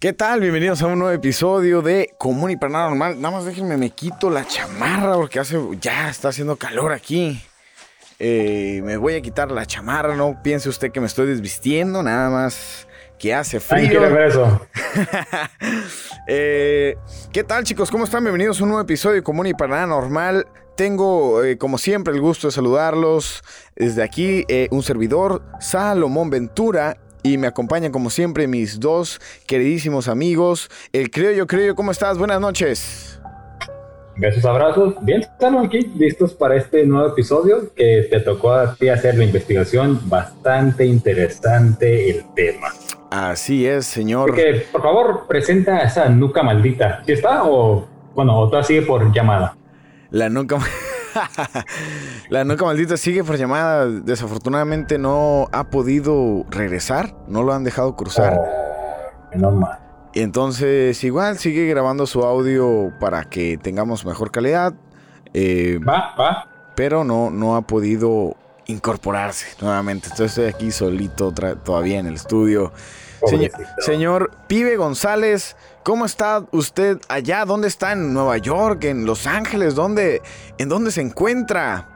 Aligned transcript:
¿Qué 0.00 0.14
tal? 0.14 0.40
Bienvenidos 0.40 0.80
a 0.80 0.86
un 0.86 0.98
nuevo 0.98 1.12
episodio 1.14 1.82
de 1.82 2.14
Común 2.16 2.50
y 2.50 2.56
Paranormal. 2.56 3.20
Nada 3.20 3.36
más 3.36 3.44
déjenme, 3.44 3.76
me 3.76 3.90
quito 3.90 4.30
la 4.30 4.46
chamarra 4.46 5.12
porque 5.12 5.38
hace, 5.38 5.58
ya 5.78 6.08
está 6.08 6.28
haciendo 6.28 6.56
calor 6.56 6.90
aquí. 6.90 7.38
Eh, 8.18 8.80
me 8.82 8.96
voy 8.96 9.16
a 9.16 9.20
quitar 9.20 9.50
la 9.50 9.66
chamarra, 9.66 10.16
no 10.16 10.40
piense 10.42 10.70
usted 10.70 10.90
que 10.90 11.00
me 11.00 11.06
estoy 11.06 11.26
desvistiendo, 11.26 12.02
nada 12.02 12.30
más 12.30 12.88
que 13.18 13.34
hace 13.34 13.60
frío. 13.60 14.00
ver 14.00 14.28
eso. 14.28 14.66
Eh, 16.32 16.96
¿Qué 17.32 17.44
tal 17.44 17.64
chicos? 17.64 17.90
¿Cómo 17.90 18.04
están? 18.04 18.22
Bienvenidos 18.22 18.60
a 18.60 18.62
un 18.62 18.70
nuevo 18.70 18.82
episodio 18.82 19.16
de 19.16 19.22
Común 19.22 19.48
y 19.48 19.54
Paranormal. 19.54 20.46
Tengo, 20.76 21.42
eh, 21.42 21.58
como 21.58 21.76
siempre, 21.76 22.14
el 22.14 22.20
gusto 22.20 22.46
de 22.46 22.52
saludarlos. 22.52 23.42
Desde 23.76 24.02
aquí, 24.02 24.46
un 24.70 24.82
servidor, 24.82 25.42
Salomón 25.58 26.30
Ventura, 26.30 26.96
y 27.22 27.38
me 27.38 27.46
acompañan 27.46 27.92
como 27.92 28.10
siempre 28.10 28.46
mis 28.46 28.80
dos 28.80 29.20
queridísimos 29.46 30.08
amigos. 30.08 30.70
El 30.92 31.10
Creo 31.10 31.32
Yo 31.32 31.46
Creo, 31.46 31.74
¿cómo 31.74 31.90
estás? 31.90 32.18
Buenas 32.18 32.40
noches. 32.40 33.20
Besos, 34.16 34.44
abrazos. 34.44 34.94
Bien, 35.00 35.22
estamos 35.22 35.64
aquí 35.64 35.90
listos 35.96 36.34
para 36.34 36.56
este 36.56 36.84
nuevo 36.84 37.08
episodio 37.08 37.72
que 37.74 38.06
te 38.10 38.20
tocó 38.20 38.52
a 38.52 38.74
ti 38.74 38.88
hacer 38.88 39.16
la 39.16 39.24
investigación. 39.24 39.98
Bastante 40.04 40.84
interesante 40.84 42.10
el 42.10 42.24
tema. 42.34 42.68
Así 43.10 43.66
es, 43.66 43.86
señor. 43.86 44.34
que, 44.34 44.66
por 44.70 44.82
favor, 44.82 45.26
presenta 45.26 45.78
esa 45.80 46.08
nuca 46.08 46.42
maldita. 46.42 47.02
¿Sí 47.06 47.12
está 47.12 47.44
o, 47.44 47.88
bueno, 48.14 48.38
o 48.38 48.62
sigue 48.62 48.82
por 48.82 49.12
llamada? 49.12 49.56
La 50.10 50.28
maldita. 50.28 50.58
la 52.28 52.44
nuca 52.44 52.64
maldita 52.64 52.96
sigue 52.96 53.24
por 53.24 53.36
llamada. 53.36 53.86
Desafortunadamente 53.86 54.98
no 54.98 55.48
ha 55.52 55.64
podido 55.70 56.44
regresar. 56.50 57.14
No 57.28 57.42
lo 57.42 57.52
han 57.52 57.64
dejado 57.64 57.96
cruzar. 57.96 58.38
Oh, 58.38 59.68
y 60.12 60.22
entonces 60.22 61.02
igual 61.04 61.38
sigue 61.38 61.66
grabando 61.66 62.06
su 62.06 62.24
audio 62.24 62.92
para 62.98 63.24
que 63.24 63.58
tengamos 63.58 64.04
mejor 64.04 64.32
calidad. 64.32 64.74
Eh, 65.34 65.78
va, 65.86 66.14
va. 66.18 66.48
Pero 66.74 67.04
no, 67.04 67.30
no 67.30 67.54
ha 67.56 67.62
podido 67.62 68.36
incorporarse 68.66 69.46
nuevamente. 69.60 70.08
Entonces 70.10 70.38
estoy 70.38 70.46
aquí 70.52 70.70
solito 70.72 71.32
todavía 71.32 71.98
en 72.00 72.06
el 72.06 72.14
estudio. 72.14 72.72
Señor 73.80 74.30
Pibe 74.46 74.76
González, 74.76 75.56
¿Cómo 75.82 76.04
está 76.04 76.44
usted 76.52 76.98
allá? 77.08 77.46
¿Dónde 77.46 77.66
está? 77.66 77.92
¿En 77.92 78.12
Nueva 78.12 78.36
York? 78.36 78.84
¿En 78.84 79.06
Los 79.06 79.26
Ángeles? 79.26 79.74
¿Dónde, 79.74 80.20
¿En 80.58 80.68
dónde 80.68 80.90
se 80.90 81.00
encuentra? 81.00 81.88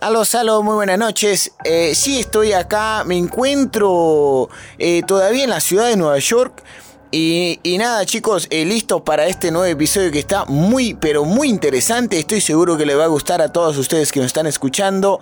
Aló, 0.00 0.24
Salo, 0.24 0.62
muy 0.64 0.74
buenas 0.74 0.98
noches. 0.98 1.52
Eh, 1.62 1.94
sí, 1.94 2.18
estoy 2.18 2.52
acá, 2.52 3.04
me 3.06 3.16
encuentro 3.16 4.48
eh, 4.78 5.02
todavía 5.06 5.44
en 5.44 5.50
la 5.50 5.60
ciudad 5.60 5.86
de 5.86 5.96
Nueva 5.96 6.18
York. 6.18 6.64
Y, 7.12 7.76
nada, 7.78 8.04
chicos, 8.04 8.48
eh, 8.50 8.64
listo 8.64 9.04
para 9.04 9.26
este 9.26 9.52
nuevo 9.52 9.64
episodio 9.64 10.10
que 10.10 10.18
está 10.18 10.44
muy, 10.44 10.94
pero 10.94 11.24
muy 11.24 11.48
interesante. 11.48 12.18
Estoy 12.18 12.40
seguro 12.40 12.76
que 12.76 12.84
le 12.84 12.96
va 12.96 13.04
a 13.04 13.08
gustar 13.08 13.40
a 13.40 13.52
todos 13.52 13.78
ustedes 13.78 14.10
que 14.10 14.18
nos 14.18 14.26
están 14.26 14.46
escuchando 14.48 15.20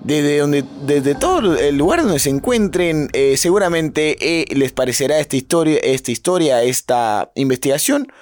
desde, 0.00 0.38
donde, 0.38 0.64
desde 0.82 1.14
todo 1.14 1.56
el 1.56 1.76
lugar 1.76 2.02
donde 2.02 2.18
se 2.18 2.30
encuentren, 2.30 3.08
eh, 3.12 3.36
seguramente 3.36 4.16
eh, 4.20 4.46
les 4.54 4.72
parecerá 4.72 5.18
esta 5.18 5.36
historia, 5.36 5.78
esta 5.82 6.10
historia, 6.10 6.62
esta 6.62 7.30
investigación, 7.34 8.12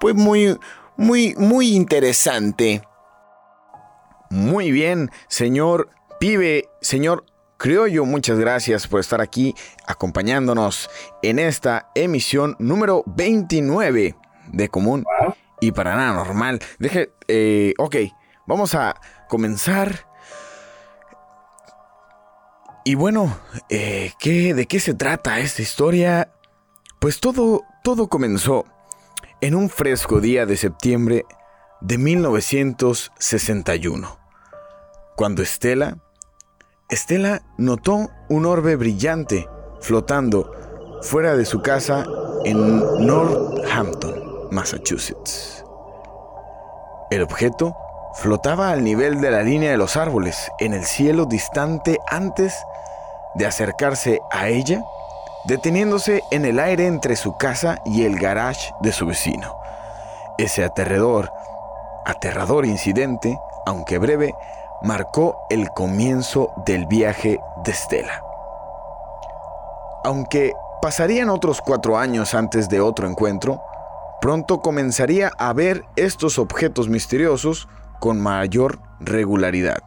pues 0.00 0.14
muy, 0.14 0.56
muy, 0.96 1.34
muy 1.36 1.74
interesante. 1.74 2.82
Muy 4.30 4.72
bien, 4.72 5.10
señor 5.28 5.90
Pibe, 6.18 6.68
señor 6.80 7.24
Criollo, 7.58 8.04
muchas 8.04 8.38
gracias 8.38 8.86
por 8.86 9.00
estar 9.00 9.20
aquí 9.20 9.54
acompañándonos 9.86 10.90
en 11.22 11.38
esta 11.38 11.90
emisión 11.94 12.56
número 12.58 13.02
29 13.06 14.14
de 14.48 14.68
Común 14.68 15.04
y 15.60 15.72
para 15.72 15.96
nada 15.96 16.12
normal. 16.12 16.60
Deje, 16.78 17.12
eh, 17.28 17.72
ok, 17.78 17.96
vamos 18.46 18.74
a 18.74 19.00
comenzar 19.28 20.06
y 22.86 22.94
bueno, 22.94 23.36
eh, 23.68 24.12
¿qué, 24.20 24.54
¿de 24.54 24.66
qué 24.66 24.78
se 24.78 24.94
trata 24.94 25.40
esta 25.40 25.60
historia? 25.60 26.30
Pues 27.00 27.18
todo, 27.18 27.62
todo 27.82 28.06
comenzó 28.06 28.64
en 29.40 29.56
un 29.56 29.70
fresco 29.70 30.20
día 30.20 30.46
de 30.46 30.56
septiembre 30.56 31.24
de 31.80 31.98
1961, 31.98 34.16
cuando 35.16 35.42
Estela, 35.42 35.98
Estela 36.88 37.42
notó 37.58 38.08
un 38.28 38.46
orbe 38.46 38.76
brillante 38.76 39.48
flotando 39.80 40.52
fuera 41.02 41.36
de 41.36 41.44
su 41.44 41.62
casa 41.62 42.06
en 42.44 42.78
Northampton, 43.04 44.46
Massachusetts. 44.52 45.64
El 47.10 47.22
objeto 47.22 47.74
flotaba 48.14 48.70
al 48.70 48.84
nivel 48.84 49.20
de 49.20 49.32
la 49.32 49.42
línea 49.42 49.72
de 49.72 49.76
los 49.76 49.96
árboles 49.96 50.52
en 50.60 50.72
el 50.72 50.84
cielo 50.84 51.26
distante 51.26 51.98
antes 52.06 52.54
de 53.36 53.46
acercarse 53.46 54.20
a 54.30 54.48
ella, 54.48 54.84
deteniéndose 55.44 56.22
en 56.30 56.44
el 56.44 56.58
aire 56.58 56.86
entre 56.86 57.16
su 57.16 57.36
casa 57.36 57.80
y 57.84 58.04
el 58.04 58.18
garage 58.18 58.72
de 58.80 58.92
su 58.92 59.06
vecino. 59.06 59.56
Ese 60.38 60.64
aterrador, 60.64 61.32
aterrador 62.04 62.66
incidente, 62.66 63.38
aunque 63.64 63.98
breve, 63.98 64.34
marcó 64.82 65.46
el 65.50 65.70
comienzo 65.70 66.52
del 66.66 66.86
viaje 66.86 67.40
de 67.64 67.72
Stella. 67.72 68.22
Aunque 70.04 70.54
pasarían 70.82 71.30
otros 71.30 71.60
cuatro 71.60 71.98
años 71.98 72.34
antes 72.34 72.68
de 72.68 72.80
otro 72.80 73.08
encuentro, 73.08 73.62
pronto 74.20 74.60
comenzaría 74.60 75.30
a 75.38 75.52
ver 75.52 75.84
estos 75.96 76.38
objetos 76.38 76.88
misteriosos 76.88 77.68
con 77.98 78.20
mayor 78.20 78.78
regularidad. 79.00 79.78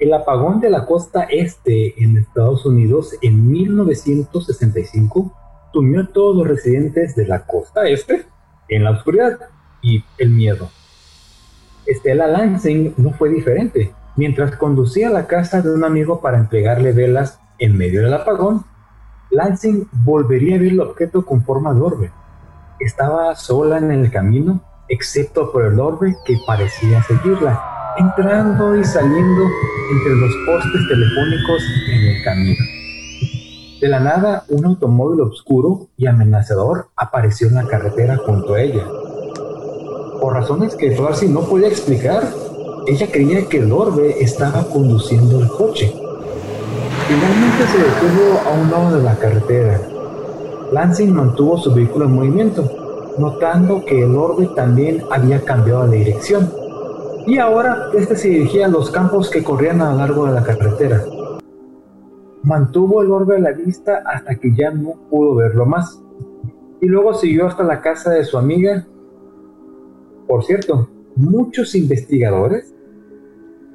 El 0.00 0.12
apagón 0.12 0.60
de 0.60 0.70
la 0.70 0.84
costa 0.86 1.22
este 1.22 2.02
en 2.02 2.16
Estados 2.16 2.66
Unidos 2.66 3.14
en 3.22 3.48
1965 3.48 5.32
sumió 5.72 6.00
a 6.00 6.06
todos 6.08 6.36
los 6.36 6.48
residentes 6.48 7.14
de 7.14 7.26
la 7.26 7.46
costa 7.46 7.88
este 7.88 8.26
en 8.68 8.82
la 8.82 8.90
oscuridad 8.90 9.38
y 9.82 10.04
el 10.18 10.30
miedo. 10.30 10.68
Estela 11.86 12.26
Lansing 12.26 12.94
no 12.96 13.12
fue 13.12 13.28
diferente. 13.28 13.92
Mientras 14.16 14.56
conducía 14.56 15.08
a 15.08 15.12
la 15.12 15.28
casa 15.28 15.62
de 15.62 15.72
un 15.72 15.84
amigo 15.84 16.20
para 16.20 16.38
entregarle 16.38 16.90
velas 16.90 17.38
en 17.60 17.78
medio 17.78 18.02
del 18.02 18.14
apagón, 18.14 18.64
Lansing 19.30 19.88
volvería 19.92 20.56
a 20.56 20.58
ver 20.58 20.72
el 20.72 20.80
objeto 20.80 21.24
con 21.24 21.44
forma 21.44 21.72
de 21.72 21.80
orbe. 21.80 22.10
Estaba 22.80 23.36
sola 23.36 23.78
en 23.78 23.92
el 23.92 24.10
camino, 24.10 24.60
excepto 24.88 25.52
por 25.52 25.66
el 25.66 25.78
orbe 25.78 26.16
que 26.26 26.36
parecía 26.44 27.00
seguirla 27.04 27.79
entrando 28.00 28.76
y 28.76 28.84
saliendo 28.84 29.42
entre 29.92 30.14
los 30.14 30.34
postes 30.46 30.88
telefónicos 30.88 31.62
en 31.90 32.06
el 32.06 32.24
camino. 32.24 32.64
De 33.78 33.88
la 33.88 34.00
nada, 34.00 34.44
un 34.48 34.64
automóvil 34.64 35.20
oscuro 35.20 35.88
y 35.98 36.06
amenazador 36.06 36.88
apareció 36.96 37.48
en 37.48 37.56
la 37.56 37.66
carretera 37.66 38.16
junto 38.16 38.54
a 38.54 38.62
ella. 38.62 38.86
Por 40.18 40.32
razones 40.32 40.74
que 40.76 40.94
Darcy 40.94 41.28
no 41.28 41.42
podía 41.42 41.68
explicar, 41.68 42.22
ella 42.86 43.06
creía 43.10 43.46
que 43.46 43.58
el 43.58 43.70
orbe 43.70 44.22
estaba 44.22 44.64
conduciendo 44.64 45.38
el 45.38 45.48
coche. 45.48 45.92
Finalmente 47.06 47.66
se 47.66 47.78
detuvo 47.78 48.40
a 48.46 48.54
un 48.54 48.70
lado 48.70 48.96
de 48.96 49.02
la 49.02 49.16
carretera. 49.16 49.80
Lansing 50.72 51.12
mantuvo 51.12 51.58
su 51.58 51.74
vehículo 51.74 52.06
en 52.06 52.14
movimiento, 52.14 52.70
notando 53.18 53.84
que 53.84 54.04
el 54.04 54.14
orbe 54.14 54.48
también 54.56 55.04
había 55.10 55.44
cambiado 55.44 55.86
de 55.86 55.98
dirección 55.98 56.50
y 57.26 57.38
ahora 57.38 57.90
este 57.94 58.16
se 58.16 58.28
dirigía 58.28 58.66
a 58.66 58.68
los 58.68 58.90
campos 58.90 59.30
que 59.30 59.42
corrían 59.42 59.80
a 59.80 59.92
lo 59.92 59.98
largo 59.98 60.26
de 60.26 60.32
la 60.32 60.42
carretera. 60.42 61.02
Mantuvo 62.42 63.02
el 63.02 63.10
orbe 63.10 63.36
a 63.36 63.40
la 63.40 63.52
vista 63.52 64.02
hasta 64.06 64.34
que 64.36 64.54
ya 64.54 64.70
no 64.70 64.94
pudo 65.10 65.34
verlo 65.34 65.66
más, 65.66 66.00
y 66.80 66.86
luego 66.86 67.14
siguió 67.14 67.46
hasta 67.46 67.62
la 67.62 67.80
casa 67.80 68.10
de 68.10 68.24
su 68.24 68.38
amiga. 68.38 68.86
Por 70.26 70.44
cierto, 70.44 70.88
muchos 71.16 71.74
investigadores 71.74 72.74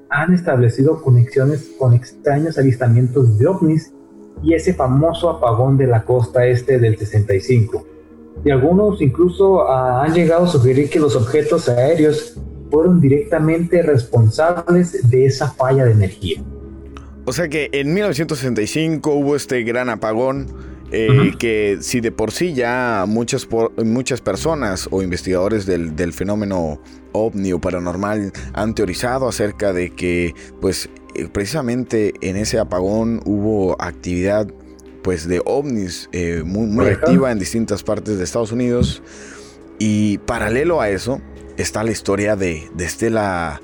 han 0.09 0.33
establecido 0.33 1.01
conexiones 1.01 1.75
con 1.77 1.93
extraños 1.93 2.57
avistamientos 2.57 3.37
de 3.37 3.47
ovnis 3.47 3.93
y 4.41 4.53
ese 4.53 4.73
famoso 4.73 5.29
apagón 5.29 5.77
de 5.77 5.87
la 5.87 6.03
costa 6.03 6.45
este 6.45 6.79
del 6.79 6.97
65. 6.97 7.85
Y 8.43 8.51
algunos 8.51 9.01
incluso 9.01 9.61
ah, 9.67 10.03
han 10.03 10.13
llegado 10.13 10.45
a 10.45 10.47
sugerir 10.47 10.89
que 10.89 10.99
los 10.99 11.15
objetos 11.15 11.69
aéreos 11.69 12.37
fueron 12.69 12.99
directamente 12.99 13.81
responsables 13.81 15.09
de 15.09 15.25
esa 15.25 15.51
falla 15.51 15.85
de 15.85 15.91
energía. 15.91 16.41
O 17.25 17.33
sea 17.33 17.49
que 17.49 17.69
en 17.71 17.93
1965 17.93 19.11
hubo 19.11 19.35
este 19.35 19.63
gran 19.63 19.89
apagón 19.89 20.47
eh, 20.91 21.31
que 21.39 21.79
si 21.81 21.99
de 21.99 22.11
por 22.11 22.31
sí 22.31 22.53
ya 22.53 23.05
muchas, 23.07 23.47
muchas 23.83 24.21
personas 24.21 24.87
o 24.91 25.01
investigadores 25.01 25.65
del, 25.65 25.95
del, 25.95 26.13
fenómeno 26.13 26.79
ovni 27.11 27.51
o 27.53 27.59
paranormal 27.59 28.31
han 28.53 28.75
teorizado 28.75 29.27
acerca 29.27 29.73
de 29.73 29.89
que 29.89 30.35
pues 30.61 30.89
eh, 31.15 31.27
precisamente 31.31 32.13
en 32.21 32.35
ese 32.35 32.59
apagón 32.59 33.21
hubo 33.25 33.75
actividad 33.81 34.47
pues 35.01 35.27
de 35.27 35.41
ovnis 35.45 36.09
muy, 36.45 36.67
muy 36.67 36.85
activa 36.87 37.31
en 37.31 37.37
distintas 37.37 37.83
partes 37.83 38.17
de 38.17 38.23
Estados 38.23 38.51
Unidos. 38.51 39.03
Y 39.77 40.17
paralelo 40.19 40.81
a 40.81 40.89
eso 40.89 41.21
está 41.57 41.83
la 41.83 41.91
historia 41.91 42.35
de, 42.35 42.69
de 42.73 42.85
Estela, 42.85 43.61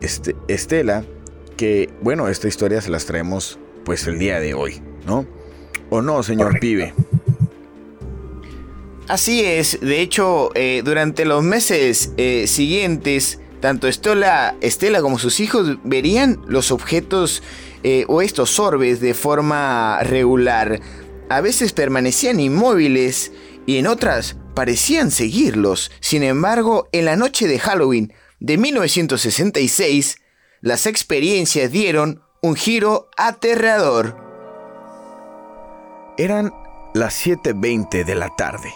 este, 0.00 0.36
Estela, 0.48 1.04
que 1.56 1.90
bueno, 2.00 2.28
esta 2.28 2.48
historia 2.48 2.80
se 2.80 2.90
las 2.90 3.04
traemos 3.04 3.58
pues 3.84 4.06
el 4.06 4.18
día 4.18 4.40
de 4.40 4.54
hoy, 4.54 4.82
¿no? 5.06 5.26
¿O 5.90 6.02
no, 6.02 6.22
señor 6.22 6.58
pibe? 6.60 6.94
Así 9.08 9.44
es, 9.44 9.80
de 9.80 10.00
hecho, 10.00 10.50
eh, 10.54 10.82
durante 10.84 11.24
los 11.24 11.42
meses 11.42 12.12
eh, 12.16 12.46
siguientes, 12.46 13.40
tanto 13.60 13.88
Estela, 13.88 14.54
Estela 14.60 15.02
como 15.02 15.18
sus 15.18 15.40
hijos 15.40 15.78
verían 15.82 16.40
los 16.46 16.70
objetos 16.70 17.42
eh, 17.82 18.04
o 18.06 18.22
estos 18.22 18.60
orbes 18.60 19.00
de 19.00 19.14
forma 19.14 19.98
regular. 20.04 20.80
A 21.28 21.40
veces 21.40 21.72
permanecían 21.72 22.38
inmóviles 22.38 23.32
y 23.66 23.78
en 23.78 23.88
otras 23.88 24.36
parecían 24.54 25.10
seguirlos. 25.10 25.90
Sin 26.00 26.22
embargo, 26.22 26.88
en 26.92 27.04
la 27.04 27.16
noche 27.16 27.46
de 27.46 27.58
Halloween 27.58 28.12
de 28.38 28.58
1966, 28.58 30.18
las 30.60 30.86
experiencias 30.86 31.70
dieron 31.70 32.22
un 32.42 32.56
giro 32.56 33.08
aterrador. 33.16 34.16
Eran 36.18 36.52
las 36.94 37.26
7.20 37.26 38.04
de 38.04 38.14
la 38.14 38.34
tarde 38.36 38.72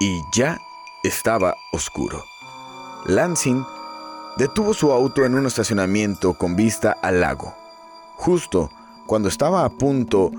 y 0.00 0.20
ya 0.34 0.58
estaba 1.02 1.54
oscuro. 1.72 2.24
Lansing 3.06 3.64
detuvo 4.36 4.74
su 4.74 4.92
auto 4.92 5.24
en 5.24 5.34
un 5.34 5.46
estacionamiento 5.46 6.34
con 6.34 6.56
vista 6.56 6.96
al 7.02 7.20
lago. 7.20 7.54
Justo 8.16 8.70
cuando 9.06 9.28
estaba 9.28 9.64
a 9.64 9.70
punto 9.70 10.30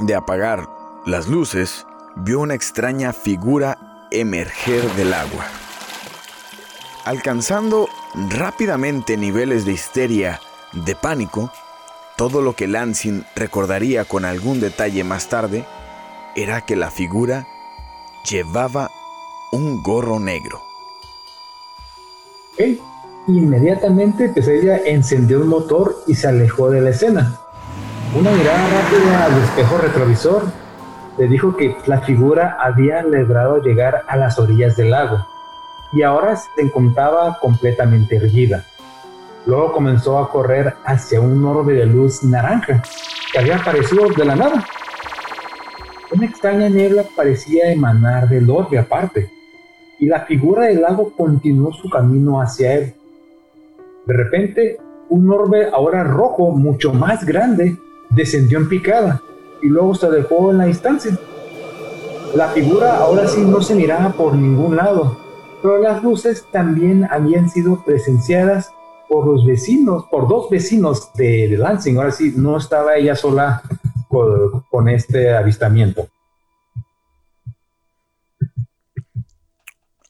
de 0.00 0.14
apagar 0.14 0.68
las 1.06 1.28
luces, 1.28 1.86
vio 2.16 2.40
una 2.40 2.54
extraña 2.54 3.12
figura 3.12 4.06
emerger 4.10 4.82
del 4.92 5.14
agua. 5.14 5.44
Alcanzando 7.04 7.88
rápidamente 8.30 9.16
niveles 9.16 9.64
de 9.64 9.72
histeria, 9.72 10.40
de 10.72 10.94
pánico, 10.94 11.50
todo 12.16 12.42
lo 12.42 12.54
que 12.54 12.68
Lansing 12.68 13.24
recordaría 13.34 14.04
con 14.04 14.24
algún 14.24 14.60
detalle 14.60 15.02
más 15.02 15.28
tarde 15.28 15.64
era 16.36 16.60
que 16.60 16.76
la 16.76 16.90
figura 16.90 17.46
llevaba 18.28 18.90
un 19.50 19.82
gorro 19.82 20.20
negro. 20.20 20.62
Inmediatamente 23.26 24.28
pues 24.28 24.48
ella 24.48 24.78
encendió 24.84 25.40
un 25.40 25.48
motor 25.48 26.04
y 26.06 26.14
se 26.14 26.28
alejó 26.28 26.70
de 26.70 26.80
la 26.80 26.90
escena. 26.90 27.38
Una 28.18 28.30
mirada 28.30 28.82
rápida 28.82 29.24
al 29.24 29.42
espejo 29.42 29.78
retrovisor 29.78 30.61
le 31.18 31.28
dijo 31.28 31.56
que 31.56 31.76
la 31.86 32.00
figura 32.00 32.56
había 32.58 33.02
logrado 33.02 33.60
llegar 33.62 34.02
a 34.08 34.16
las 34.16 34.38
orillas 34.38 34.76
del 34.76 34.90
lago 34.90 35.26
y 35.92 36.02
ahora 36.02 36.36
se 36.36 36.48
encontraba 36.58 37.38
completamente 37.38 38.16
erguida. 38.16 38.64
Luego 39.44 39.72
comenzó 39.72 40.18
a 40.18 40.30
correr 40.30 40.74
hacia 40.84 41.20
un 41.20 41.44
orbe 41.44 41.74
de 41.74 41.86
luz 41.86 42.22
naranja 42.22 42.82
que 43.32 43.38
había 43.38 43.56
aparecido 43.56 44.08
de 44.08 44.24
la 44.24 44.36
nada. 44.36 44.64
Una 46.10 46.26
extraña 46.26 46.68
niebla 46.68 47.04
parecía 47.14 47.70
emanar 47.72 48.28
del 48.28 48.48
orbe 48.48 48.78
aparte, 48.78 49.30
y 49.98 50.06
la 50.06 50.20
figura 50.20 50.66
del 50.66 50.80
lago 50.80 51.12
continuó 51.16 51.72
su 51.72 51.90
camino 51.90 52.40
hacia 52.40 52.74
él. 52.74 52.94
De 54.06 54.14
repente, 54.14 54.78
un 55.10 55.30
orbe 55.30 55.68
ahora 55.72 56.04
rojo, 56.04 56.50
mucho 56.50 56.92
más 56.92 57.24
grande, 57.24 57.76
descendió 58.10 58.58
en 58.58 58.68
picada 58.68 59.20
y 59.62 59.68
luego 59.68 59.94
se 59.94 60.10
dejó 60.10 60.50
en 60.50 60.58
la 60.58 60.64
distancia. 60.66 61.18
La 62.34 62.48
figura 62.48 62.96
ahora 62.98 63.28
sí 63.28 63.42
no 63.42 63.62
se 63.62 63.74
miraba 63.74 64.12
por 64.12 64.34
ningún 64.34 64.76
lado, 64.76 65.18
pero 65.62 65.78
las 65.78 66.02
luces 66.02 66.44
también 66.50 67.06
habían 67.10 67.48
sido 67.48 67.84
presenciadas 67.84 68.70
por 69.08 69.26
los 69.26 69.44
vecinos, 69.44 70.06
por 70.10 70.26
dos 70.26 70.48
vecinos 70.48 71.12
de, 71.14 71.48
Lansing. 71.58 71.98
Ahora 71.98 72.10
sí, 72.10 72.32
no 72.34 72.56
estaba 72.56 72.96
ella 72.96 73.14
sola 73.14 73.62
con, 74.08 74.88
este 74.88 75.34
avistamiento. 75.34 76.08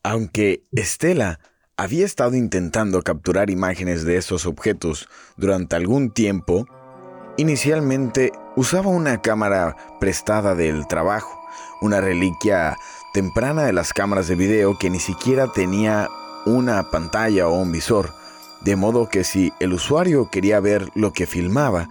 Aunque 0.04 0.64
Estela 0.72 1.40
había 1.76 2.04
estado 2.04 2.37
intentando 2.37 3.02
capturar 3.02 3.50
imágenes 3.50 4.04
de 4.04 4.16
esos 4.16 4.46
objetos 4.46 5.08
durante 5.37 5.75
algún 5.75 6.12
tiempo, 6.12 6.66
inicialmente 7.37 8.32
usaba 8.56 8.88
una 8.88 9.20
cámara 9.23 9.76
prestada 9.99 10.55
del 10.55 10.87
trabajo, 10.87 11.40
una 11.81 12.00
reliquia 12.00 12.76
temprana 13.12 13.64
de 13.64 13.73
las 13.73 13.93
cámaras 13.93 14.29
de 14.29 14.34
video 14.34 14.79
que 14.79 14.90
ni 14.90 14.99
siquiera 14.99 15.49
tenía 15.49 16.08
una 16.44 16.90
pantalla 16.90 17.49
o 17.49 17.55
un 17.55 17.73
visor, 17.73 18.14
de 18.61 18.76
modo 18.76 19.08
que 19.08 19.25
si 19.25 19.52
el 19.61 19.73
usuario 19.73 20.31
quería 20.31 20.61
ver 20.61 20.90
lo 20.94 21.12
que 21.12 21.26
filmaba, 21.26 21.88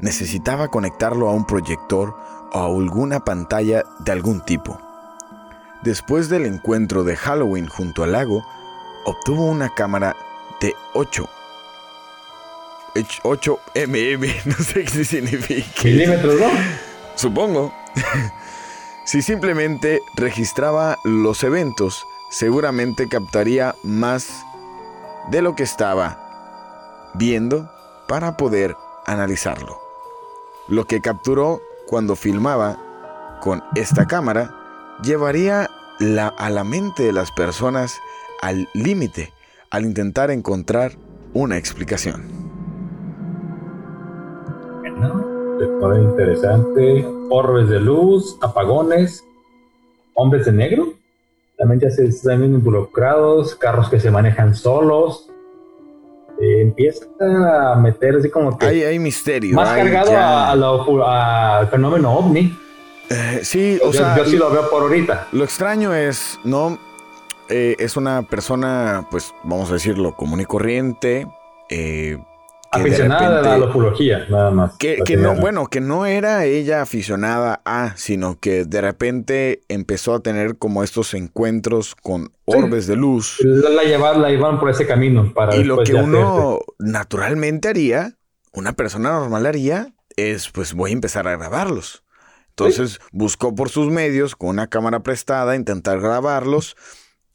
necesitaba 0.00 0.68
conectarlo 0.68 1.28
a 1.28 1.32
un 1.32 1.46
proyector 1.46 2.16
o 2.52 2.58
a 2.58 2.66
alguna 2.66 3.20
pantalla 3.20 3.84
de 4.00 4.12
algún 4.12 4.40
tipo. 4.44 4.78
Después 5.82 6.28
del 6.28 6.46
encuentro 6.46 7.02
de 7.02 7.16
Halloween 7.16 7.66
junto 7.66 8.04
al 8.04 8.12
lago, 8.12 8.44
obtuvo 9.04 9.46
una 9.46 9.74
cámara 9.74 10.14
de 10.60 10.74
8 10.94 11.28
8 13.22 13.58
mm, 13.86 14.24
no 14.48 14.56
sé 14.56 14.84
qué 14.84 15.04
significa. 15.04 15.82
Milímetros, 15.84 16.40
¿no? 16.40 16.48
Supongo. 17.14 17.74
si 19.04 19.22
simplemente 19.22 20.00
registraba 20.16 20.98
los 21.04 21.42
eventos, 21.42 22.04
seguramente 22.30 23.08
captaría 23.08 23.74
más 23.82 24.44
de 25.30 25.42
lo 25.42 25.54
que 25.54 25.62
estaba 25.62 27.10
viendo 27.14 27.70
para 28.08 28.36
poder 28.36 28.76
analizarlo. 29.06 29.78
Lo 30.68 30.86
que 30.86 31.00
capturó 31.00 31.60
cuando 31.86 32.16
filmaba 32.16 32.78
con 33.40 33.62
esta 33.74 34.06
cámara 34.06 34.54
llevaría 35.02 35.68
a 36.38 36.50
la 36.50 36.64
mente 36.64 37.04
de 37.04 37.12
las 37.12 37.30
personas 37.32 38.00
al 38.40 38.68
límite 38.74 39.32
al 39.70 39.84
intentar 39.84 40.30
encontrar 40.30 40.92
una 41.32 41.56
explicación. 41.56 42.41
Bueno, 45.80 46.10
interesante. 46.10 47.06
Orbes 47.30 47.68
de 47.68 47.80
luz, 47.80 48.36
apagones, 48.40 49.24
hombres 50.14 50.46
de 50.46 50.52
negro. 50.52 50.94
También 51.58 51.80
ya 51.80 51.90
se 51.90 52.06
están 52.06 52.44
involucrados, 52.44 53.54
carros 53.54 53.88
que 53.88 54.00
se 54.00 54.10
manejan 54.10 54.54
solos. 54.54 55.28
Eh, 56.40 56.62
empieza 56.62 57.06
a 57.20 57.76
meter 57.76 58.16
así 58.16 58.30
como 58.30 58.58
que. 58.58 58.66
Hay, 58.66 58.82
hay 58.82 58.98
misterio. 58.98 59.54
Más 59.54 59.68
cargado 59.68 60.12
al 61.04 61.68
fenómeno 61.68 62.14
ovni. 62.14 62.58
Eh, 63.10 63.40
sí, 63.42 63.78
o 63.84 63.92
sea. 63.92 64.16
Yo 64.16 64.24
sí 64.24 64.36
lo 64.36 64.50
veo 64.50 64.68
por 64.70 64.82
ahorita. 64.82 65.28
Lo 65.32 65.44
extraño 65.44 65.94
es, 65.94 66.40
no. 66.44 66.78
Eh, 67.48 67.76
es 67.78 67.96
una 67.96 68.22
persona, 68.22 69.06
pues, 69.10 69.34
vamos 69.44 69.70
a 69.70 69.74
decirlo, 69.74 70.16
común 70.16 70.40
y 70.40 70.46
corriente. 70.46 71.26
Aficionada 72.72 73.54
a 73.54 73.58
la 73.58 73.66
ufología, 73.66 74.26
nada 74.28 74.50
más. 74.50 74.76
Que, 74.78 74.98
que 75.04 75.16
no, 75.16 75.34
bueno, 75.36 75.66
que 75.66 75.80
no 75.80 76.06
era 76.06 76.44
ella 76.44 76.82
aficionada 76.82 77.60
a, 77.64 77.96
sino 77.96 78.40
que 78.40 78.64
de 78.64 78.80
repente 78.80 79.60
empezó 79.68 80.14
a 80.14 80.20
tener 80.20 80.56
como 80.56 80.82
estos 80.82 81.14
encuentros 81.14 81.94
con 81.94 82.32
orbes 82.46 82.86
de 82.86 82.96
luz. 82.96 83.38
La, 83.42 83.70
la, 83.70 84.18
la 84.18 84.60
por 84.60 84.70
ese 84.70 84.86
camino 84.86 85.32
para. 85.34 85.54
Y 85.54 85.64
lo 85.64 85.82
que 85.84 85.94
uno 85.94 86.60
naturalmente 86.78 87.68
haría, 87.68 88.16
una 88.52 88.72
persona 88.72 89.12
normal 89.12 89.46
haría, 89.46 89.92
es 90.16 90.48
pues 90.48 90.72
voy 90.72 90.90
a 90.90 90.94
empezar 90.94 91.28
a 91.28 91.36
grabarlos. 91.36 92.02
Entonces 92.48 93.00
buscó 93.12 93.54
por 93.54 93.70
sus 93.70 93.90
medios 93.90 94.36
con 94.36 94.50
una 94.50 94.66
cámara 94.66 95.02
prestada 95.02 95.56
intentar 95.56 96.00
grabarlos 96.00 96.76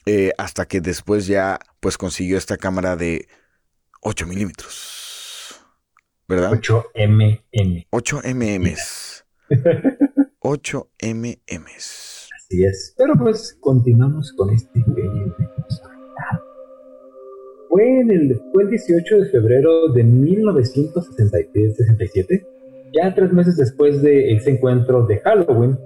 eh, 0.06 0.32
hasta 0.38 0.68
que 0.68 0.80
después 0.80 1.26
ya 1.26 1.60
pues 1.80 1.98
consiguió 1.98 2.38
esta 2.38 2.58
cámara 2.58 2.96
de 2.96 3.28
8 4.02 4.28
milímetros. 4.28 4.97
¿Verdad? 6.28 6.52
8 6.52 6.86
mm. 6.96 7.38
8 7.90 8.22
mm. 8.24 8.76
8 10.40 10.90
mm. 11.04 11.34
Así 12.36 12.64
es. 12.64 12.94
Pero 12.98 13.14
pues 13.16 13.58
continuamos 13.62 14.34
con 14.34 14.50
este 14.50 14.84
video 14.86 15.34
Fue, 17.70 18.02
en 18.02 18.12
el, 18.12 18.42
fue 18.54 18.64
el 18.64 18.70
18 18.70 19.18
de 19.18 19.30
febrero 19.30 19.88
de 19.94 20.04
1967 20.04 22.46
ya 22.94 23.14
tres 23.14 23.34
meses 23.34 23.58
después 23.58 24.02
de 24.02 24.34
ese 24.34 24.52
encuentro 24.52 25.06
de 25.06 25.20
Halloween, 25.20 25.78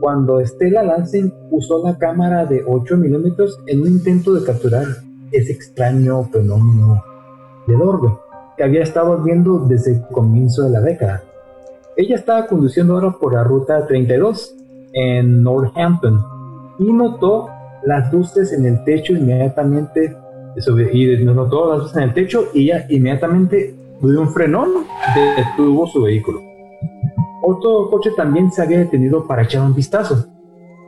cuando 0.00 0.44
Stella 0.44 0.82
Lansing 0.82 1.32
usó 1.50 1.84
la 1.84 1.98
cámara 1.98 2.46
de 2.46 2.62
8 2.66 2.96
milímetros 2.96 3.60
en 3.66 3.82
un 3.82 3.88
intento 3.88 4.34
de 4.34 4.44
capturar 4.44 4.86
ese 5.32 5.52
extraño 5.52 6.24
fenómeno 6.24 7.02
del 7.66 7.82
orbe 7.82 8.08
que 8.56 8.64
había 8.64 8.82
estado 8.82 9.22
viendo 9.22 9.58
desde 9.60 9.92
el 9.92 10.02
comienzo 10.12 10.62
de 10.62 10.70
la 10.70 10.80
década. 10.80 11.22
Ella 11.96 12.16
estaba 12.16 12.46
conduciendo 12.46 12.94
ahora 12.94 13.12
por 13.12 13.34
la 13.34 13.44
ruta 13.44 13.86
32 13.86 14.54
en 14.92 15.42
Northampton 15.42 16.24
y 16.78 16.92
notó 16.92 17.48
las 17.84 18.12
luces 18.12 18.52
en 18.52 18.66
el 18.66 18.84
techo 18.84 19.12
inmediatamente 19.12 20.16
y 20.92 21.24
notó 21.24 21.70
las 21.70 21.78
luces 21.80 21.96
en 21.96 22.02
el 22.04 22.14
techo 22.14 22.44
y 22.54 22.64
ella 22.64 22.86
inmediatamente 22.88 23.74
dio 24.00 24.20
un 24.20 24.28
frenón 24.28 24.70
detuvo 25.36 25.86
su 25.86 26.02
vehículo. 26.02 26.40
Otro 27.42 27.90
coche 27.90 28.10
también 28.16 28.50
se 28.50 28.62
había 28.62 28.78
detenido 28.78 29.26
para 29.26 29.42
echar 29.42 29.62
un 29.62 29.74
vistazo. 29.74 30.26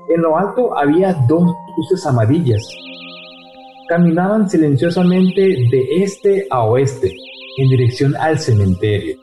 En 0.08 0.22
lo 0.22 0.38
alto 0.38 0.76
había 0.76 1.12
dos 1.28 1.54
luces 1.76 2.06
amarillas. 2.06 2.62
Caminaban 3.88 4.48
silenciosamente 4.48 5.40
de 5.40 5.86
este 5.98 6.46
a 6.50 6.62
oeste, 6.62 7.12
en 7.56 7.68
dirección 7.68 8.14
al 8.16 8.38
cementerio. 8.38 9.16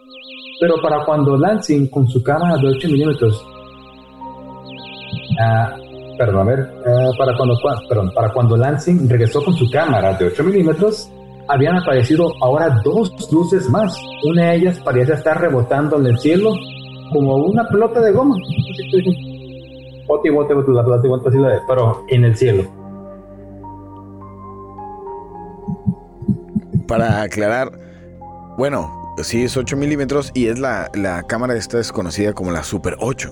Pero 0.59 0.75
para 0.81 1.05
cuando 1.05 1.37
Lansing 1.37 1.87
con 1.87 2.07
su 2.07 2.21
cámara 2.23 2.57
de 2.57 2.67
8 2.67 2.87
milímetros, 2.87 3.45
ah, 5.39 5.75
perdón, 6.17 6.41
a 6.41 6.43
ver, 6.43 6.69
ah, 6.85 7.11
para, 7.17 7.35
cuando, 7.35 7.57
perdón, 7.89 8.11
para 8.13 8.31
cuando 8.31 8.57
Lansing 8.57 9.09
regresó 9.09 9.43
con 9.43 9.55
su 9.55 9.69
cámara 9.69 10.13
de 10.13 10.25
8 10.25 10.43
milímetros, 10.43 11.09
habían 11.47 11.77
aparecido 11.77 12.33
ahora 12.41 12.81
dos 12.83 13.11
luces 13.31 13.69
más. 13.69 13.95
Una 14.23 14.51
de 14.51 14.55
ellas 14.57 14.79
parecía 14.79 15.15
estar 15.15 15.39
rebotando 15.39 15.99
en 15.99 16.07
el 16.07 16.17
cielo 16.19 16.55
como 17.11 17.35
una 17.35 17.67
pelota 17.67 17.99
de 18.01 18.11
goma. 18.11 18.37
Bote, 20.07 20.29
bote, 20.29 20.53
bote, 20.53 20.71
bote, 20.71 21.07
bote, 21.07 21.37
bote, 21.37 21.59
pero 21.67 22.05
en 22.09 22.25
el 22.25 22.35
cielo. 22.35 22.63
Para 26.87 27.21
aclarar, 27.21 27.71
bueno, 28.57 29.03
Sí, 29.21 29.43
es 29.43 29.55
8 29.55 29.77
milímetros 29.77 30.31
y 30.33 30.47
es 30.47 30.57
la, 30.57 30.89
la 30.95 31.21
cámara 31.23 31.55
esta 31.55 31.79
es 31.79 31.91
conocida 31.91 32.33
como 32.33 32.51
la 32.51 32.63
Super 32.63 32.97
8 32.99 33.31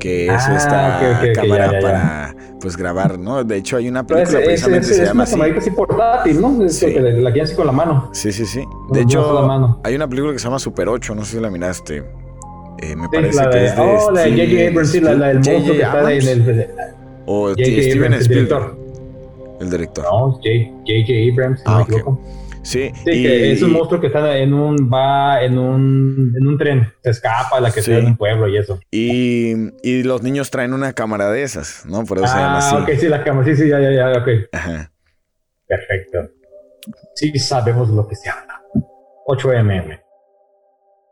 que 0.00 0.26
es 0.26 0.42
ah, 0.46 0.56
esta 0.56 1.32
cámara 1.32 1.80
para 1.80 2.36
pues 2.60 2.76
grabar, 2.76 3.18
¿no? 3.18 3.44
De 3.44 3.56
hecho 3.56 3.76
hay 3.76 3.88
una 3.88 4.04
película 4.04 4.40
es, 4.40 4.44
precisamente 4.44 4.90
es, 4.90 4.96
se 4.96 5.04
llama 5.04 5.22
así. 5.22 5.40
así 5.40 5.70
portátil, 5.70 6.40
¿no? 6.40 6.68
Sí. 6.68 6.92
La 6.92 7.32
que 7.32 7.54
con 7.54 7.66
la 7.66 7.72
mano. 7.72 8.10
Sí, 8.12 8.32
sí, 8.32 8.44
sí. 8.44 8.64
De 8.90 9.02
hecho 9.02 9.78
hay 9.84 9.94
una 9.94 10.08
película 10.08 10.32
que 10.32 10.38
se 10.38 10.44
llama 10.44 10.58
Super 10.58 10.88
8, 10.88 11.14
no 11.14 11.24
sé 11.24 11.36
si 11.36 11.40
la 11.40 11.50
miraste. 11.50 12.04
Eh, 12.78 12.96
me 12.96 13.08
parece 13.08 13.48
que 13.50 13.64
es 13.64 13.76
de 13.76 13.80
Oh, 13.80 14.10
la 14.10 14.22
de 14.22 14.30
J.J. 14.32 14.68
Abrams, 14.68 14.90
sí, 14.90 15.00
la, 15.00 15.14
la 15.14 15.28
del 15.28 15.36
monstruo 15.36 15.76
que 15.76 15.82
está 15.82 16.06
ahí 16.06 16.18
en 16.18 16.28
el 16.28 16.68
o 17.26 17.52
Steven 17.52 18.14
Spielberg. 18.14 18.76
El 19.60 19.70
director. 19.70 20.04
No, 20.04 20.32
J.J. 20.32 21.32
Abrams, 21.32 21.60
si 21.60 21.64
ah, 21.66 21.70
no 21.70 21.76
me 21.78 21.82
equivoco. 21.84 22.20
Sí, 22.66 22.90
que 23.04 23.52
es 23.52 23.62
un 23.62 23.70
monstruo 23.70 24.00
que 24.00 24.08
está 24.08 24.36
en 24.38 24.52
un 24.52 24.90
va 24.92 25.40
en 25.40 25.56
un, 25.56 26.34
en 26.36 26.46
un 26.48 26.58
tren, 26.58 26.92
se 27.00 27.10
escapa 27.10 27.60
la 27.60 27.70
que 27.70 27.80
sea 27.80 27.98
en 27.98 28.06
un 28.06 28.16
pueblo 28.16 28.48
y 28.48 28.56
eso. 28.56 28.80
Y, 28.90 29.52
y, 29.84 30.02
los 30.02 30.24
niños 30.24 30.50
traen 30.50 30.72
una 30.72 30.92
cámara 30.92 31.30
de 31.30 31.44
esas, 31.44 31.86
¿no? 31.86 32.04
Por 32.04 32.18
eso 32.18 32.26
se 32.26 32.34
llama 32.34 32.58
así. 32.58 32.74
Ah, 32.76 32.82
ok, 32.82 32.90
sí, 32.98 33.08
la 33.08 33.22
cámara, 33.22 33.46
sí, 33.46 33.54
sí, 33.54 33.68
ya, 33.68 33.78
ya, 33.78 33.92
ya, 33.92 34.18
ok. 34.18 34.28
Ajá. 34.50 34.90
Perfecto. 35.68 36.28
Sí 37.14 37.38
sabemos 37.38 37.88
lo 37.88 38.08
que 38.08 38.16
se 38.16 38.30
habla. 38.30 38.60
8mm. 39.28 40.02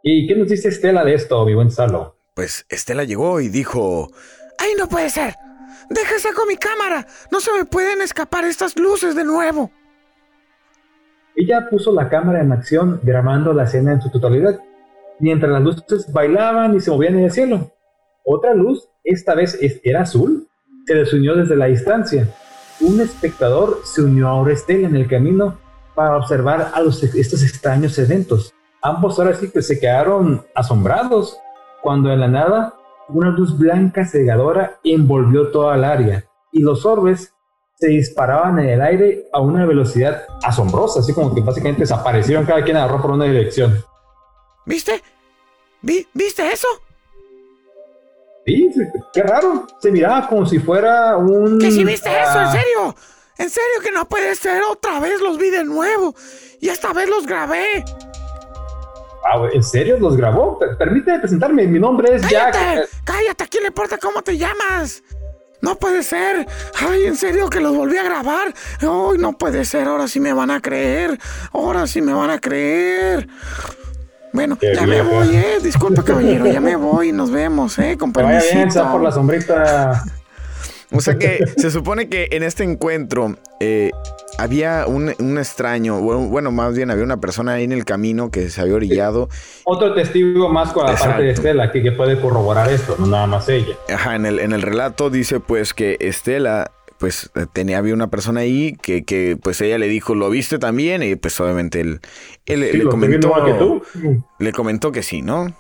¿Y 0.02 0.26
qué 0.26 0.34
nos 0.34 0.49
dice 0.49 0.68
Estela 0.70 1.04
de 1.04 1.14
esto, 1.14 1.46
mi 1.46 1.54
buen 1.54 1.70
Salo? 1.70 2.18
Pues 2.34 2.66
Estela 2.68 3.04
llegó 3.04 3.40
y 3.40 3.49
dijo: 3.49 4.11
¡Ay, 4.58 4.73
no 4.76 4.88
puede 4.88 5.08
ser! 5.08 5.37
¡Déjese 5.88 6.32
con 6.32 6.49
mi 6.49 6.56
cámara! 6.56 7.06
¡No 7.30 7.40
se 7.40 7.52
me 7.52 7.64
pueden 7.64 8.02
escapar 8.02 8.44
estas 8.44 8.76
luces 8.76 9.14
de 9.14 9.25
nuevo! 9.25 9.70
Ella 11.37 11.69
puso 11.69 11.93
la 11.93 12.09
cámara 12.09 12.41
en 12.41 12.53
acción 12.53 13.00
grabando 13.03 13.53
la 13.53 13.64
escena 13.64 13.93
en 13.93 14.00
su 14.00 14.11
totalidad, 14.11 14.61
mientras 15.19 15.50
las 15.50 15.62
luces 15.62 16.12
bailaban 16.12 16.76
y 16.76 16.81
se 16.81 16.91
movían 16.91 17.19
en 17.19 17.25
el 17.25 17.33
cielo. 17.33 17.73
Otra 18.25 18.55
luz, 18.55 18.88
esta 19.03 19.35
vez 19.35 19.59
era 19.83 20.03
azul, 20.03 20.49
se 20.87 20.95
les 20.95 21.12
unió 21.12 21.35
desde 21.35 21.57
la 21.57 21.67
distancia. 21.67 22.29
Un 22.81 23.00
espectador 23.00 23.81
se 23.85 24.03
unió 24.03 24.29
a 24.29 24.35
Orestela 24.35 24.88
en 24.88 24.97
el 24.97 25.09
camino 25.09 25.59
para 25.95 26.17
observar 26.17 26.73
a 26.75 26.81
estos 26.81 27.43
extraños 27.43 27.99
eventos. 27.99 28.53
Ambos 28.83 29.19
ahora 29.19 29.35
sí 29.35 29.50
que 29.50 29.62
se 29.62 29.79
quedaron 29.79 30.45
asombrados 30.55 31.38
cuando 31.83 32.12
en 32.12 32.21
la 32.21 32.29
nada 32.29 32.75
una 33.09 33.31
luz 33.31 33.59
blanca 33.59 34.07
cegadora 34.07 34.79
envolvió 34.83 35.50
toda 35.50 35.76
el 35.76 35.85
área 35.85 36.25
y 36.53 36.62
los 36.62 36.87
orbes 36.87 37.34
se 37.75 37.88
disparaban 37.88 38.59
en 38.61 38.69
el 38.69 38.83
aire 38.83 39.28
a 39.33 39.40
una 39.40 39.66
velocidad 39.66 40.25
asombrosa, 40.43 41.00
así 41.00 41.12
como 41.12 41.35
que 41.35 41.40
básicamente 41.40 41.83
desaparecieron, 41.83 42.47
cada 42.47 42.62
quien 42.62 42.76
agarró 42.76 43.02
por 43.02 43.11
una 43.11 43.25
dirección. 43.25 43.85
¿Viste? 44.64 45.02
¿Viste 45.83 46.52
eso? 46.52 46.69
Sí, 48.47 48.71
qué 49.12 49.23
raro. 49.23 49.66
Se 49.81 49.90
miraba 49.90 50.26
como 50.28 50.47
si 50.47 50.59
fuera 50.59 51.16
un. 51.16 51.59
¿Que 51.59 51.71
si 51.71 51.85
viste 51.85 52.09
eso? 52.09 52.40
¿En 52.40 52.47
ah. 52.47 52.52
serio? 52.52 52.97
¿En 53.38 53.50
serio 53.50 53.81
que 53.83 53.90
no 53.90 54.07
puede 54.07 54.35
ser? 54.35 54.62
Otra 54.71 55.00
vez 55.00 55.21
los 55.21 55.38
vi 55.38 55.50
de 55.50 55.64
nuevo. 55.64 56.14
Y 56.61 56.69
esta 56.69 56.93
vez 56.93 57.09
los 57.09 57.26
grabé. 57.26 57.85
Ah, 59.26 59.49
¿En 59.52 59.62
serio 59.62 59.99
los 59.99 60.16
grabó? 60.16 60.59
Permíteme 60.78 61.19
presentarme. 61.19 61.66
Mi 61.66 61.81
nombre 61.81 62.14
es 62.14 62.23
¡Cállate! 62.23 62.59
Jack. 62.59 62.88
¡Cállate! 63.04 63.45
¿A 63.45 63.47
quién 63.47 63.62
le 63.62 63.69
importa 63.69 63.99
cómo 63.99 64.23
te 64.23 64.37
llamas? 64.37 65.02
No 65.64 65.76
puede 65.76 66.02
ser. 66.02 66.47
Ay, 66.78 67.06
en 67.06 67.16
serio 67.16 67.49
que 67.49 67.59
los 67.59 67.75
volví 67.75 67.97
a 67.97 68.02
grabar. 68.02 68.52
Ay, 68.80 69.18
no 69.18 69.33
puede 69.33 69.64
ser. 69.64 69.88
Ahora 69.88 70.09
sí 70.09 70.21
me 70.21 70.35
van 70.35 70.50
a 70.50 70.61
creer. 70.61 71.18
Ahora 71.54 71.87
sí 71.87 72.02
me 72.02 72.12
van 72.12 72.28
a 72.28 72.38
creer. 72.38 73.26
Bueno, 74.35 74.59
ya 74.61 74.87
me 74.87 75.00
voy, 75.00 75.35
eh. 75.35 75.61
Disculpa, 75.62 76.02
caballero. 76.02 76.47
Ya 76.47 76.61
me 76.61 76.76
voy. 76.76 77.12
Nos 77.12 77.30
vemos, 77.30 77.78
eh. 77.78 77.97
Con 77.97 78.12
Vaya 78.12 78.42
bien, 78.52 78.68
por 78.68 79.02
la 79.02 79.11
sombrita. 79.11 80.04
O 80.93 81.00
sea 81.00 81.17
que 81.17 81.45
se 81.57 81.71
supone 81.71 82.09
que 82.09 82.29
en 82.31 82.43
este 82.43 82.64
encuentro 82.64 83.37
eh, 83.61 83.91
había 84.38 84.87
un, 84.87 85.09
extraño, 85.38 86.00
bueno, 86.00 86.50
más 86.50 86.75
bien 86.76 86.91
había 86.91 87.05
una 87.05 87.19
persona 87.19 87.55
ahí 87.55 87.64
en 87.64 87.73
el 87.73 87.85
camino 87.85 88.31
que 88.31 88.50
se 88.50 88.61
había 88.61 88.75
orillado. 88.75 89.29
Otro 89.64 89.95
testigo 89.95 90.49
más 90.49 90.73
con 90.73 90.87
la 90.87 90.95
parte 90.95 91.23
de 91.23 91.31
Estela 91.31 91.71
que, 91.73 91.93
puede 91.93 92.21
corroborar 92.21 92.71
esto, 92.71 92.97
no 92.99 93.07
nada 93.07 93.26
más 93.26 93.49
ella. 93.49 93.76
Ajá, 93.93 94.17
en 94.17 94.26
el, 94.26 94.38
en 94.41 94.53
el 94.53 94.62
relato 94.62 95.11
dice 95.11 95.38
pues 95.38 95.75
que 95.75 95.97
Estela 96.00 96.71
pues 96.99 97.31
tenía 97.53 97.79
había 97.79 97.93
una 97.93 98.09
persona 98.09 98.41
ahí 98.41 98.76
que, 98.81 99.05
que 99.05 99.37
pues 99.41 99.61
ella 99.61 99.79
le 99.79 99.88
dijo 99.88 100.14
lo 100.14 100.31
viste 100.31 100.59
también 100.59 101.03
y 101.03 101.17
pues 101.17 101.38
obviamente 101.41 101.81
él, 101.81 102.00
él 102.47 102.61
le 102.61 102.85
comentó 102.85 103.33
que 103.45 103.53
tú. 103.55 103.83
le 104.38 104.53
comentó 104.53 104.93
que 104.93 105.03
sí 105.03 105.21
no 105.21 105.53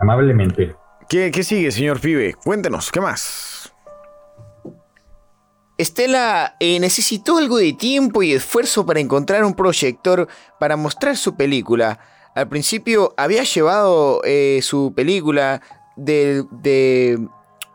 amablemente 0.00 0.74
¿Qué, 1.08 1.30
qué 1.30 1.42
sigue 1.42 1.70
señor 1.72 2.00
pibe 2.00 2.34
cuéntenos 2.34 2.90
qué 2.92 3.00
más 3.00 3.53
Estela 5.76 6.56
eh, 6.60 6.78
necesitó 6.78 7.38
algo 7.38 7.58
de 7.58 7.72
tiempo 7.72 8.22
y 8.22 8.32
esfuerzo 8.32 8.86
para 8.86 9.00
encontrar 9.00 9.44
un 9.44 9.54
proyector 9.54 10.28
para 10.60 10.76
mostrar 10.76 11.16
su 11.16 11.34
película. 11.34 11.98
Al 12.34 12.48
principio 12.48 13.14
había 13.16 13.44
llevado 13.44 14.20
eh, 14.24 14.60
su 14.62 14.92
película 14.94 15.62
de, 15.96 16.44
de, 16.50 17.18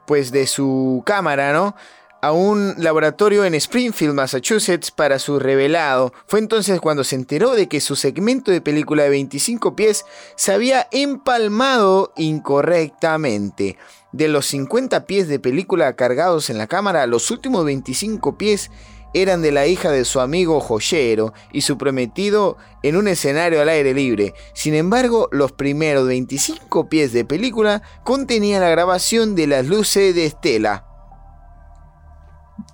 pues 0.05 0.31
de 0.31 0.47
su 0.47 1.03
cámara, 1.05 1.53
¿no? 1.53 1.75
a 2.21 2.31
un 2.31 2.75
laboratorio 2.77 3.45
en 3.45 3.55
Springfield, 3.55 4.13
Massachusetts, 4.13 4.91
para 4.91 5.19
su 5.19 5.39
revelado. 5.39 6.13
Fue 6.27 6.39
entonces 6.39 6.81
cuando 6.81 7.03
se 7.03 7.15
enteró 7.15 7.55
de 7.55 7.67
que 7.67 7.79
su 7.79 7.95
segmento 7.95 8.51
de 8.51 8.61
película 8.61 9.03
de 9.03 9.09
25 9.09 9.75
pies 9.75 10.05
se 10.35 10.51
había 10.51 10.87
empalmado 10.91 12.13
incorrectamente. 12.17 13.77
De 14.11 14.27
los 14.27 14.45
50 14.47 15.05
pies 15.05 15.27
de 15.27 15.39
película 15.39 15.95
cargados 15.95 16.49
en 16.49 16.57
la 16.57 16.67
cámara, 16.67 17.05
los 17.07 17.29
últimos 17.31 17.65
25 17.65 18.37
pies 18.37 18.71
eran 19.13 19.41
de 19.41 19.51
la 19.51 19.67
hija 19.67 19.91
de 19.91 20.05
su 20.05 20.19
amigo 20.19 20.59
joyero 20.59 21.33
y 21.51 21.61
su 21.61 21.77
prometido 21.77 22.57
en 22.83 22.95
un 22.95 23.07
escenario 23.07 23.61
al 23.61 23.69
aire 23.69 23.93
libre. 23.93 24.33
Sin 24.53 24.75
embargo, 24.75 25.29
los 25.31 25.51
primeros 25.51 26.07
25 26.07 26.89
pies 26.89 27.13
de 27.13 27.25
película 27.25 27.81
contenían 28.03 28.61
la 28.61 28.69
grabación 28.69 29.35
de 29.35 29.47
las 29.47 29.67
luces 29.67 30.13
de 30.15 30.25
Estela, 30.25 30.85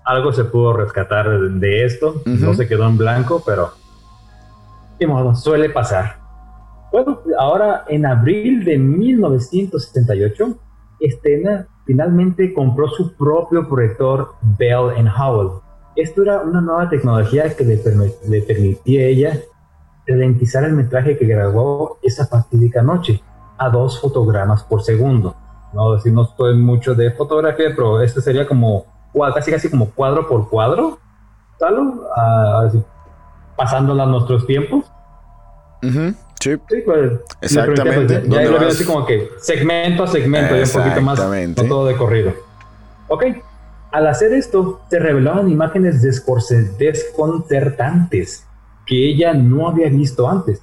algo 0.06 0.32
se 0.32 0.46
pudo 0.46 0.74
rescatar 0.74 1.28
de 1.40 1.86
esto. 1.86 2.22
No 2.26 2.54
se 2.54 2.68
quedó 2.68 2.88
en 2.88 2.98
blanco, 2.98 3.42
pero 3.46 3.72
de 5.00 5.08
modo, 5.08 5.36
suele 5.36 5.70
pasar. 5.70 6.20
Bueno, 6.92 7.20
ahora 7.38 7.84
en 7.90 8.06
abril 8.06 8.64
de 8.64 8.78
1978, 8.78 10.58
Stena 11.02 11.68
finalmente 11.86 12.54
compró 12.54 12.88
su 12.88 13.16
propio 13.16 13.68
proyector 13.68 14.34
Bell 14.58 14.92
Howell. 15.08 15.62
Esto 15.96 16.24
era 16.24 16.42
una 16.42 16.62
nueva 16.62 16.90
tecnología 16.90 17.56
que 17.56 17.64
le, 17.64 17.82
le 18.28 18.42
permitía 18.42 19.02
a 19.02 19.06
ella 19.06 19.40
ralentizar 20.08 20.64
el 20.64 20.74
metraje 20.74 21.18
que 21.18 21.26
grabó 21.26 22.00
esa 22.02 22.26
fatídica 22.28 22.82
noche 22.82 23.22
a 23.58 23.70
dos 23.70 24.00
fotogramas 24.00 24.64
por 24.64 24.84
segundo. 24.84 25.36
No, 25.74 25.98
si 26.00 26.12
no 26.12 26.24
estoy 26.24 26.58
mucho 26.58 26.96
de 26.96 27.12
fotografía, 27.12 27.74
pero 27.76 28.02
este 28.02 28.22
sería 28.22 28.48
como 28.48 28.86
casi 29.34 29.52
casi 29.52 29.70
como 29.70 29.92
cuadro 29.92 30.28
por 30.28 30.50
cuadro, 30.50 31.00
tal, 31.58 32.02
pasándola 33.56 34.04
a 34.04 34.08
nuestros 34.08 34.46
tiempos. 34.46 34.86
Sí, 36.40 36.52
Sí, 36.70 36.76
pues, 36.86 37.12
Exactamente. 37.42 37.84
le 37.84 37.90
pregunté, 37.92 38.08
pues, 38.08 38.08
ya- 38.08 38.22
ya 38.30 38.36
¿Dónde 38.36 38.52
lo 38.52 38.60
veo 38.60 38.70
así 38.70 38.86
como 38.86 39.06
que 39.06 39.30
segmento 39.40 40.04
a 40.04 40.08
segmento, 40.08 40.56
y 40.56 40.62
un 40.64 40.70
poquito 40.70 41.02
más, 41.02 41.14
Exactamente. 41.18 41.64
no 41.64 41.68
todo 41.70 41.88
de 41.88 41.96
corrido. 41.96 42.34
Ok, 43.08 43.24
al 43.92 44.08
hacer 44.08 44.34
esto, 44.34 44.82
se 44.90 44.98
revelaban 45.00 45.50
imágenes 45.50 46.02
desconcertantes 46.02 48.46
que 48.86 49.10
ella 49.10 49.34
no 49.34 49.68
había 49.68 49.90
visto 49.90 50.30
antes. 50.30 50.62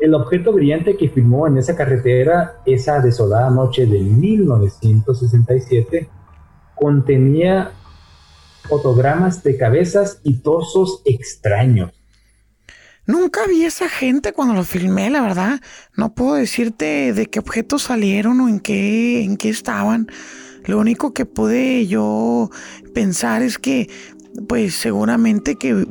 El 0.00 0.14
objeto 0.14 0.52
brillante 0.52 0.96
que 0.96 1.08
filmó 1.08 1.46
en 1.46 1.56
esa 1.58 1.76
carretera 1.76 2.56
esa 2.66 2.98
desolada 3.00 3.48
noche 3.50 3.86
de 3.86 4.00
1967 4.00 6.08
contenía 6.74 7.70
fotogramas 8.68 9.42
de 9.44 9.56
cabezas 9.56 10.18
y 10.24 10.38
torsos 10.38 11.00
extraños. 11.04 11.92
Nunca 13.06 13.46
vi 13.46 13.64
a 13.64 13.68
esa 13.68 13.88
gente 13.88 14.32
cuando 14.32 14.54
lo 14.54 14.64
filmé, 14.64 15.10
la 15.10 15.20
verdad. 15.20 15.60
No 15.94 16.14
puedo 16.14 16.34
decirte 16.34 17.12
de 17.12 17.26
qué 17.26 17.38
objetos 17.38 17.82
salieron 17.82 18.40
o 18.40 18.48
en 18.48 18.60
qué, 18.60 19.22
en 19.22 19.36
qué 19.36 19.50
estaban. 19.50 20.08
Lo 20.64 20.78
único 20.78 21.12
que 21.12 21.26
pude 21.26 21.86
yo 21.86 22.50
pensar 22.94 23.42
es 23.42 23.58
que, 23.58 23.90
pues 24.48 24.74
seguramente 24.74 25.56
que 25.56 25.86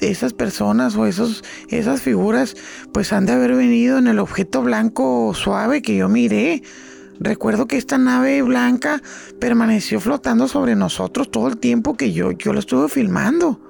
esas 0.00 0.32
personas 0.32 0.96
o 0.96 1.04
esos, 1.04 1.44
esas 1.68 2.00
figuras, 2.00 2.56
pues 2.92 3.12
han 3.12 3.26
de 3.26 3.32
haber 3.32 3.54
venido 3.54 3.98
en 3.98 4.06
el 4.06 4.18
objeto 4.18 4.62
blanco 4.62 5.34
suave 5.34 5.82
que 5.82 5.96
yo 5.96 6.08
miré. 6.08 6.62
Recuerdo 7.20 7.66
que 7.66 7.76
esta 7.76 7.98
nave 7.98 8.40
blanca 8.40 9.02
permaneció 9.38 10.00
flotando 10.00 10.48
sobre 10.48 10.76
nosotros 10.76 11.30
todo 11.30 11.48
el 11.48 11.58
tiempo 11.58 11.94
que 11.94 12.12
yo, 12.12 12.30
yo 12.32 12.54
lo 12.54 12.60
estuve 12.60 12.88
filmando. 12.88 13.67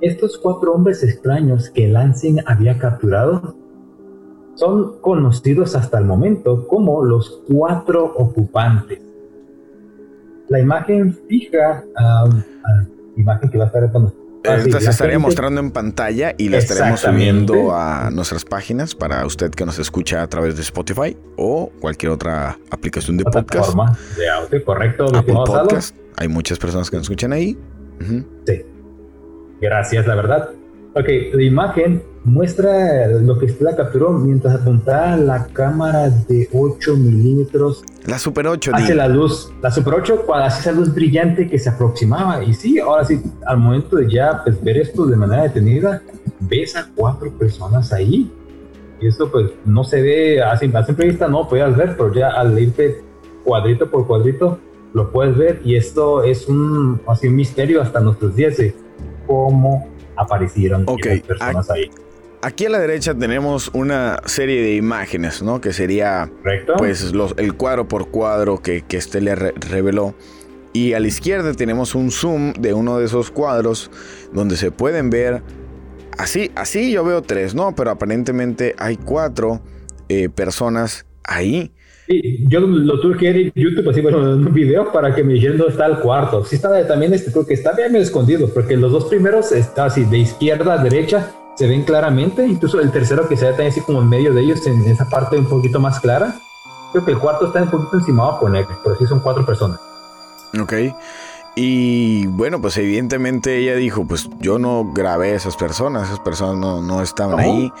Estos 0.00 0.38
cuatro 0.38 0.72
hombres 0.72 1.02
extraños 1.02 1.68
que 1.70 1.88
Lansing 1.88 2.40
había 2.46 2.78
capturado 2.78 3.54
son 4.54 4.98
conocidos 5.00 5.74
hasta 5.76 5.98
el 5.98 6.04
momento 6.04 6.66
como 6.66 7.04
los 7.04 7.42
cuatro 7.48 8.04
ocupantes. 8.16 9.00
La 10.48 10.58
imagen 10.60 11.16
fija, 11.28 11.84
ah, 11.96 12.28
ah, 12.28 12.84
imagen 13.16 13.50
que 13.50 13.58
va 13.58 13.64
a 13.64 13.66
estar 13.68 13.90
cuando 13.92 14.12
Esta 14.42 14.80
se 14.80 14.90
estaría 14.90 15.12
gente- 15.12 15.18
mostrando 15.18 15.60
en 15.60 15.70
pantalla 15.70 16.34
y 16.36 16.48
la 16.48 16.58
estaremos 16.58 17.00
subiendo 17.00 17.74
a 17.74 18.10
nuestras 18.10 18.44
páginas 18.44 18.94
para 18.94 19.24
usted 19.26 19.50
que 19.50 19.64
nos 19.66 19.78
escucha 19.78 20.22
a 20.22 20.26
través 20.28 20.56
de 20.56 20.62
Spotify 20.62 21.16
o 21.36 21.70
cualquier 21.80 22.12
otra 22.12 22.58
aplicación 22.70 23.16
de 23.18 23.24
podcast. 23.24 23.74
de 24.16 24.28
audio, 24.30 24.64
correcto, 24.64 25.04
Apple? 25.14 25.34
Podcast. 25.34 25.94
Hay 26.16 26.28
muchas 26.28 26.58
personas 26.58 26.90
que 26.90 26.96
nos 26.96 27.04
escuchan 27.04 27.32
ahí. 27.32 27.56
Sí. 28.46 28.62
Gracias, 29.60 30.06
la 30.06 30.14
verdad. 30.14 30.50
Ok, 30.94 31.06
la 31.34 31.42
imagen 31.42 32.02
muestra 32.24 33.06
lo 33.06 33.38
que 33.38 33.46
la 33.60 33.76
capturó 33.76 34.10
mientras 34.12 34.56
apuntaba 34.60 35.16
la 35.16 35.46
cámara 35.46 36.10
de 36.10 36.48
8 36.52 36.96
milímetros 36.96 37.82
La 38.06 38.18
Super 38.18 38.46
8 38.48 38.72
hacia 38.74 38.88
Di. 38.88 38.94
la 38.94 39.06
luz, 39.08 39.52
la 39.62 39.70
Super 39.70 39.94
8, 39.94 40.22
cuando 40.26 40.46
hace 40.46 40.60
esa 40.62 40.72
luz 40.72 40.92
brillante 40.92 41.48
que 41.48 41.58
se 41.58 41.68
aproximaba. 41.70 42.42
Y 42.42 42.54
sí, 42.54 42.78
ahora 42.80 43.04
sí, 43.04 43.22
al 43.46 43.58
momento 43.58 43.96
de 43.96 44.10
ya 44.10 44.42
pues, 44.42 44.60
ver 44.62 44.78
esto 44.78 45.06
de 45.06 45.16
manera 45.16 45.44
detenida, 45.44 46.02
ves 46.40 46.74
a 46.76 46.88
cuatro 46.94 47.30
personas 47.38 47.92
ahí. 47.92 48.30
Y 49.00 49.06
esto 49.06 49.30
pues 49.30 49.50
no 49.64 49.84
se 49.84 50.02
ve 50.02 50.42
a, 50.42 50.56
sim- 50.56 50.74
a 50.76 50.84
simple 50.84 51.06
vista, 51.06 51.28
no 51.28 51.48
podías 51.48 51.74
ver, 51.76 51.96
pero 51.96 52.12
ya 52.12 52.30
al 52.30 52.58
irte 52.58 53.00
cuadrito 53.44 53.88
por 53.90 54.06
cuadrito, 54.06 54.58
lo 54.92 55.10
puedes 55.12 55.36
ver. 55.38 55.60
Y 55.64 55.76
esto 55.76 56.22
es 56.24 56.48
un, 56.48 57.00
así, 57.06 57.28
un 57.28 57.36
misterio 57.36 57.80
hasta 57.80 58.00
nuestros 58.00 58.34
días 58.34 58.56
de 58.58 58.74
cómo 59.30 59.86
aparecieron 60.16 60.82
Ok, 60.88 61.06
esas 61.06 61.20
personas 61.22 61.70
ahí. 61.70 61.88
Aquí 62.42 62.66
a 62.66 62.70
la 62.70 62.78
derecha 62.80 63.14
tenemos 63.14 63.70
una 63.74 64.18
serie 64.24 64.60
de 64.60 64.74
imágenes, 64.74 65.40
¿no? 65.42 65.60
Que 65.60 65.72
sería 65.72 66.28
¿Correcto? 66.42 66.74
pues 66.78 67.12
los, 67.12 67.34
el 67.36 67.54
cuadro 67.54 67.86
por 67.86 68.08
cuadro 68.10 68.58
que, 68.60 68.82
que 68.82 68.96
este 68.96 69.20
le 69.20 69.34
re- 69.36 69.54
reveló. 69.70 70.14
Y 70.72 70.94
a 70.94 71.00
la 71.00 71.06
izquierda 71.06 71.52
tenemos 71.54 71.94
un 71.94 72.10
zoom 72.10 72.52
de 72.54 72.74
uno 72.74 72.98
de 72.98 73.04
esos 73.06 73.30
cuadros 73.30 73.90
donde 74.32 74.56
se 74.56 74.70
pueden 74.72 75.10
ver, 75.10 75.42
así, 76.18 76.50
así 76.56 76.90
yo 76.92 77.04
veo 77.04 77.22
tres, 77.22 77.54
¿no? 77.54 77.74
Pero 77.74 77.90
aparentemente 77.90 78.74
hay 78.78 78.96
cuatro 78.96 79.60
eh, 80.08 80.28
personas 80.28 81.06
ahí. 81.24 81.72
Sí, 82.10 82.44
yo 82.48 82.58
lo 82.58 82.98
tuve 82.98 83.16
que 83.16 83.32
ver 83.32 83.36
en 83.36 83.52
YouTube, 83.54 83.88
así, 83.88 84.00
bueno, 84.00 84.18
en 84.18 84.44
un 84.44 84.52
video 84.52 84.90
para 84.90 85.14
que 85.14 85.22
me 85.22 85.34
dijeran 85.34 85.58
dónde 85.58 85.74
está 85.74 85.86
el 85.86 85.98
cuarto. 86.00 86.44
Sí, 86.44 86.56
está 86.56 86.84
también, 86.88 87.14
este, 87.14 87.30
creo 87.30 87.46
que 87.46 87.54
está 87.54 87.70
bien 87.72 87.94
escondido, 87.94 88.48
porque 88.52 88.76
los 88.76 88.90
dos 88.90 89.04
primeros 89.04 89.52
está 89.52 89.84
así, 89.84 90.02
de 90.04 90.18
izquierda 90.18 90.74
a 90.74 90.82
derecha, 90.82 91.30
se 91.54 91.68
ven 91.68 91.84
claramente. 91.84 92.44
Incluso 92.44 92.80
el 92.80 92.90
tercero 92.90 93.28
que 93.28 93.36
se 93.36 93.44
ve 93.44 93.50
también 93.52 93.68
así 93.68 93.80
como 93.82 94.02
en 94.02 94.08
medio 94.08 94.34
de 94.34 94.40
ellos, 94.40 94.66
en 94.66 94.82
esa 94.88 95.08
parte 95.08 95.36
un 95.36 95.46
poquito 95.46 95.78
más 95.78 96.00
clara. 96.00 96.34
Creo 96.90 97.04
que 97.04 97.12
el 97.12 97.18
cuarto 97.18 97.46
está 97.46 97.62
un 97.62 97.70
poquito 97.70 97.98
encimado 97.98 98.40
con 98.40 98.56
él, 98.56 98.64
pero 98.82 98.96
sí 98.96 99.06
son 99.06 99.20
cuatro 99.20 99.46
personas. 99.46 99.78
Ok. 100.60 100.72
Y 101.54 102.26
bueno, 102.26 102.60
pues 102.60 102.76
evidentemente 102.78 103.56
ella 103.58 103.76
dijo, 103.76 104.04
pues 104.04 104.28
yo 104.40 104.58
no 104.58 104.92
grabé 104.92 105.30
a 105.30 105.34
esas 105.36 105.56
personas, 105.56 106.08
esas 106.08 106.18
personas 106.18 106.56
no, 106.56 106.82
no 106.82 107.02
estaban 107.02 107.36
No. 107.36 107.42
ahí. 107.42 107.72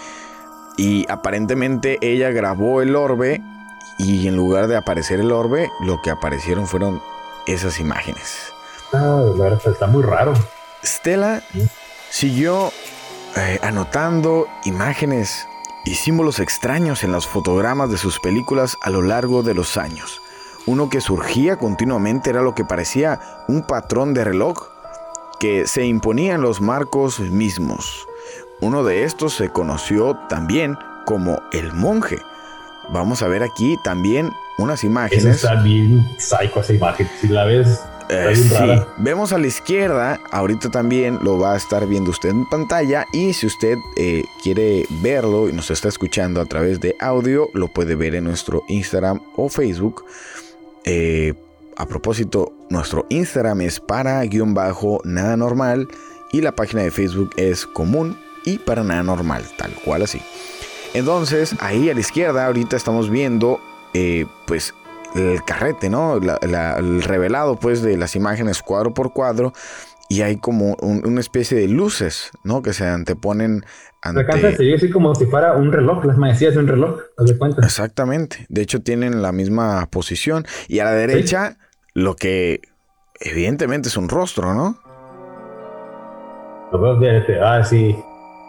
Y 0.76 1.04
aparentemente 1.10 1.98
ella 2.00 2.30
grabó 2.30 2.80
el 2.80 2.94
orbe 2.94 3.40
y 4.02 4.26
en 4.28 4.36
lugar 4.36 4.66
de 4.66 4.76
aparecer 4.76 5.20
el 5.20 5.32
orbe, 5.32 5.70
lo 5.80 6.00
que 6.00 6.10
aparecieron 6.10 6.66
fueron 6.66 7.02
esas 7.46 7.80
imágenes. 7.80 8.52
Ah, 8.92 9.22
está 9.64 9.86
muy 9.86 10.02
raro. 10.02 10.32
Stella 10.82 11.42
siguió 12.08 12.72
eh, 13.36 13.58
anotando 13.62 14.46
imágenes 14.64 15.46
y 15.84 15.94
símbolos 15.94 16.40
extraños 16.40 17.04
en 17.04 17.12
los 17.12 17.26
fotogramas 17.26 17.90
de 17.90 17.98
sus 17.98 18.18
películas 18.20 18.76
a 18.82 18.90
lo 18.90 19.02
largo 19.02 19.42
de 19.42 19.54
los 19.54 19.76
años. 19.76 20.22
Uno 20.66 20.88
que 20.88 21.00
surgía 21.00 21.56
continuamente 21.56 22.30
era 22.30 22.42
lo 22.42 22.54
que 22.54 22.64
parecía 22.64 23.44
un 23.48 23.62
patrón 23.62 24.14
de 24.14 24.24
reloj 24.24 24.68
que 25.38 25.66
se 25.66 25.84
imponía 25.84 26.34
en 26.34 26.42
los 26.42 26.60
marcos 26.60 27.20
mismos. 27.20 28.06
Uno 28.60 28.84
de 28.84 29.04
estos 29.04 29.34
se 29.34 29.50
conoció 29.50 30.16
también 30.28 30.76
como 31.06 31.40
el 31.52 31.72
monje. 31.72 32.18
Vamos 32.92 33.22
a 33.22 33.28
ver 33.28 33.42
aquí 33.42 33.76
también 33.84 34.32
unas 34.58 34.80
Eso 34.80 34.86
imágenes. 34.88 35.36
está 35.36 35.62
bien 35.62 36.06
psycho 36.18 36.60
esa 36.60 36.72
imagen. 36.72 37.08
Si 37.20 37.28
la 37.28 37.44
ves, 37.44 37.80
Eh, 38.12 38.34
sí, 38.34 38.82
vemos 38.96 39.32
a 39.32 39.38
la 39.38 39.46
izquierda, 39.46 40.18
ahorita 40.32 40.68
también 40.68 41.20
lo 41.22 41.38
va 41.38 41.52
a 41.54 41.56
estar 41.56 41.86
viendo 41.86 42.10
usted 42.10 42.30
en 42.30 42.44
pantalla 42.46 43.06
y 43.12 43.32
si 43.34 43.46
usted 43.46 43.78
eh, 43.96 44.24
quiere 44.42 44.84
verlo 45.00 45.48
y 45.48 45.52
nos 45.52 45.70
está 45.70 45.88
escuchando 45.88 46.40
a 46.40 46.44
través 46.46 46.80
de 46.80 46.96
audio, 46.98 47.48
lo 47.54 47.68
puede 47.68 47.94
ver 47.94 48.16
en 48.16 48.24
nuestro 48.24 48.64
Instagram 48.66 49.20
o 49.36 49.48
Facebook. 49.48 50.04
Eh, 50.84 51.34
a 51.76 51.86
propósito, 51.86 52.52
nuestro 52.68 53.06
Instagram 53.10 53.60
es 53.60 53.78
para 53.78 54.20
guion 54.22 54.54
bajo 54.54 55.00
nada 55.04 55.36
normal 55.36 55.86
y 56.32 56.40
la 56.40 56.50
página 56.56 56.82
de 56.82 56.90
Facebook 56.90 57.30
es 57.36 57.64
común 57.64 58.18
y 58.44 58.58
para 58.58 58.82
nada 58.82 59.04
normal, 59.04 59.44
tal 59.56 59.72
cual 59.84 60.02
así. 60.02 60.20
Entonces, 60.94 61.54
ahí 61.60 61.88
a 61.90 61.94
la 61.94 62.00
izquierda, 62.00 62.46
ahorita 62.46 62.76
estamos 62.76 63.10
viendo, 63.10 63.60
eh, 63.94 64.26
pues, 64.46 64.74
el 65.14 65.42
carrete, 65.44 65.88
¿no? 65.90 66.18
La- 66.20 66.38
la- 66.42 66.76
el 66.78 67.02
revelado, 67.02 67.56
pues, 67.56 67.82
de 67.82 67.96
las 67.96 68.16
imágenes 68.16 68.62
cuadro 68.62 68.92
por 68.94 69.12
cuadro. 69.12 69.52
Y 70.08 70.22
hay 70.22 70.38
como 70.38 70.76
un- 70.80 71.06
una 71.06 71.20
especie 71.20 71.56
de 71.56 71.68
luces, 71.68 72.30
¿no? 72.42 72.62
Que 72.62 72.72
se 72.72 72.84
anteponen 72.86 73.64
se 74.02 74.08
alcanza 74.08 74.32
a 74.32 74.48
ante... 74.50 74.56
seguir 74.56 74.74
así 74.74 74.90
como 74.90 75.14
si 75.14 75.26
fuera 75.26 75.54
un 75.54 75.70
reloj, 75.70 76.04
las 76.04 76.16
manecillas 76.18 76.54
de 76.54 76.60
un 76.60 76.66
reloj, 76.66 76.98
de 77.18 77.38
cuenta. 77.38 77.64
Exactamente. 77.64 78.46
De 78.48 78.62
hecho, 78.62 78.82
tienen 78.82 79.22
la 79.22 79.30
misma 79.30 79.86
posición. 79.90 80.44
Y 80.66 80.80
a 80.80 80.84
la 80.84 80.92
derecha, 80.92 81.58
lo 81.94 82.16
que 82.16 82.60
evidentemente 83.20 83.88
es 83.88 83.96
un 83.96 84.08
rostro, 84.08 84.52
¿no? 84.54 84.80
De- 87.00 87.40
ah, 87.40 87.64
sí, 87.64 87.96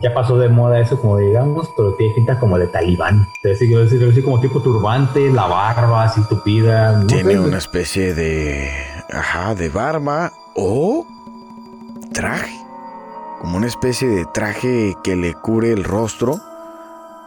ya 0.02 0.14
pasó 0.14 0.38
de 0.38 0.50
moda 0.50 0.80
eso, 0.80 1.00
como 1.00 1.18
digamos, 1.18 1.70
pero 1.78 1.94
tiene 1.96 2.14
pinta 2.16 2.40
como 2.40 2.58
de 2.58 2.68
talibán. 2.68 3.28
Es 3.44 3.60
decir, 3.60 3.78
así 4.10 4.22
como 4.22 4.40
tipo 4.40 4.62
turbante, 4.62 5.30
la 5.32 5.46
barba 5.48 6.04
así 6.04 6.22
tupida. 6.28 6.94
no 6.94 7.08
Tiene 7.08 7.34
sé, 7.34 7.40
una 7.40 7.58
especie 7.58 8.14
de. 8.14 8.70
Ajá, 9.14 9.56
de 9.56 9.70
barba 9.70 10.32
o 10.56 11.06
traje. 12.14 12.58
Como 13.40 13.58
una 13.58 13.68
especie 13.68 14.08
de 14.08 14.26
traje 14.34 14.94
que 15.04 15.16
le 15.16 15.34
cubre 15.34 15.72
el 15.72 15.84
rostro. 15.84 16.36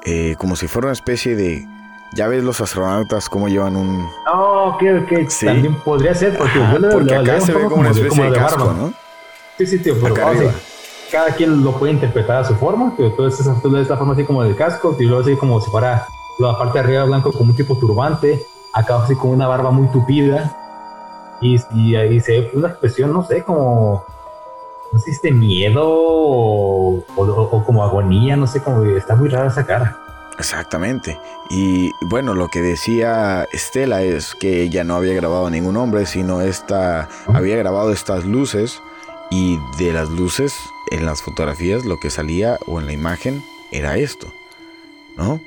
eh, 0.06 0.34
como 0.38 0.54
si 0.54 0.66
fuera 0.68 0.88
una 0.88 0.92
especie 0.92 1.34
de. 1.34 1.66
Ya 2.14 2.28
ves 2.28 2.44
los 2.44 2.60
astronautas 2.60 3.28
cómo 3.30 3.48
llevan 3.48 3.74
un. 3.76 4.06
No, 4.26 4.64
ok, 4.74 4.82
Sí. 5.28 5.46
también 5.46 5.74
podría 5.82 6.14
ser, 6.14 6.36
porque 6.36 6.58
Ajá, 6.60 6.76
porque 6.92 7.14
acá 7.14 7.40
se 7.40 7.52
ve 7.54 7.64
como 7.64 7.76
una 7.76 7.90
de- 7.92 8.00
especie 8.02 8.22
de 8.24 8.30
barba. 8.30 8.44
casco, 8.46 8.72
¿no? 8.72 8.92
Sí, 9.58 9.66
sí, 9.66 9.78
tío, 9.78 9.94
pero 10.00 10.14
Acá 10.14 10.28
ah, 10.30 10.34
sí. 10.38 10.46
Cada 11.14 11.30
quien 11.30 11.62
lo 11.62 11.78
puede 11.78 11.92
interpretar 11.92 12.38
a 12.38 12.44
su 12.44 12.56
forma, 12.56 12.92
pero 12.96 13.12
tú 13.12 13.24
esa, 13.24 13.54
tú 13.62 13.70
das 13.70 13.82
esta 13.82 13.96
forma 13.96 14.14
así 14.14 14.24
como 14.24 14.42
del 14.42 14.56
casco, 14.56 14.96
y 14.98 15.04
luego 15.04 15.22
así 15.22 15.36
como 15.36 15.60
si 15.60 15.70
fuera 15.70 16.08
la 16.40 16.58
parte 16.58 16.76
de 16.76 16.84
arriba 16.84 17.04
blanco 17.04 17.30
como 17.30 17.50
un 17.50 17.56
tipo 17.56 17.78
turbante, 17.78 18.44
acá 18.72 18.96
así 19.00 19.14
como 19.14 19.32
una 19.32 19.46
barba 19.46 19.70
muy 19.70 19.86
tupida, 19.92 20.58
y, 21.40 21.56
y 21.72 21.94
ahí 21.94 22.20
se 22.20 22.32
ve 22.32 22.50
una 22.54 22.66
expresión, 22.66 23.12
no 23.12 23.24
sé, 23.24 23.44
como 23.44 24.04
no 24.92 24.98
sé 24.98 25.14
si 25.14 25.30
miedo 25.30 25.84
o, 25.84 27.04
o, 27.16 27.64
como 27.64 27.84
agonía, 27.84 28.34
no 28.34 28.48
sé, 28.48 28.60
cómo 28.60 28.82
está 28.84 29.14
muy 29.14 29.28
rara 29.28 29.46
esa 29.46 29.64
cara. 29.64 29.96
Exactamente. 30.36 31.20
Y 31.48 31.92
bueno, 32.10 32.34
lo 32.34 32.48
que 32.48 32.60
decía 32.60 33.46
Estela 33.52 34.02
es 34.02 34.34
que 34.34 34.62
ella 34.62 34.82
no 34.82 34.96
había 34.96 35.14
grabado 35.14 35.48
ningún 35.48 35.76
hombre, 35.76 36.06
sino 36.06 36.40
esta 36.40 37.08
había 37.32 37.56
grabado 37.56 37.92
estas 37.92 38.24
luces 38.24 38.82
y 39.30 39.60
de 39.78 39.92
las 39.92 40.10
luces 40.10 40.73
en 40.90 41.06
las 41.06 41.22
fotografías 41.22 41.84
lo 41.84 41.98
que 41.98 42.10
salía 42.10 42.58
o 42.66 42.80
en 42.80 42.86
la 42.86 42.92
imagen 42.92 43.42
era 43.72 43.96
esto, 43.96 44.26
¿no? 45.16 45.40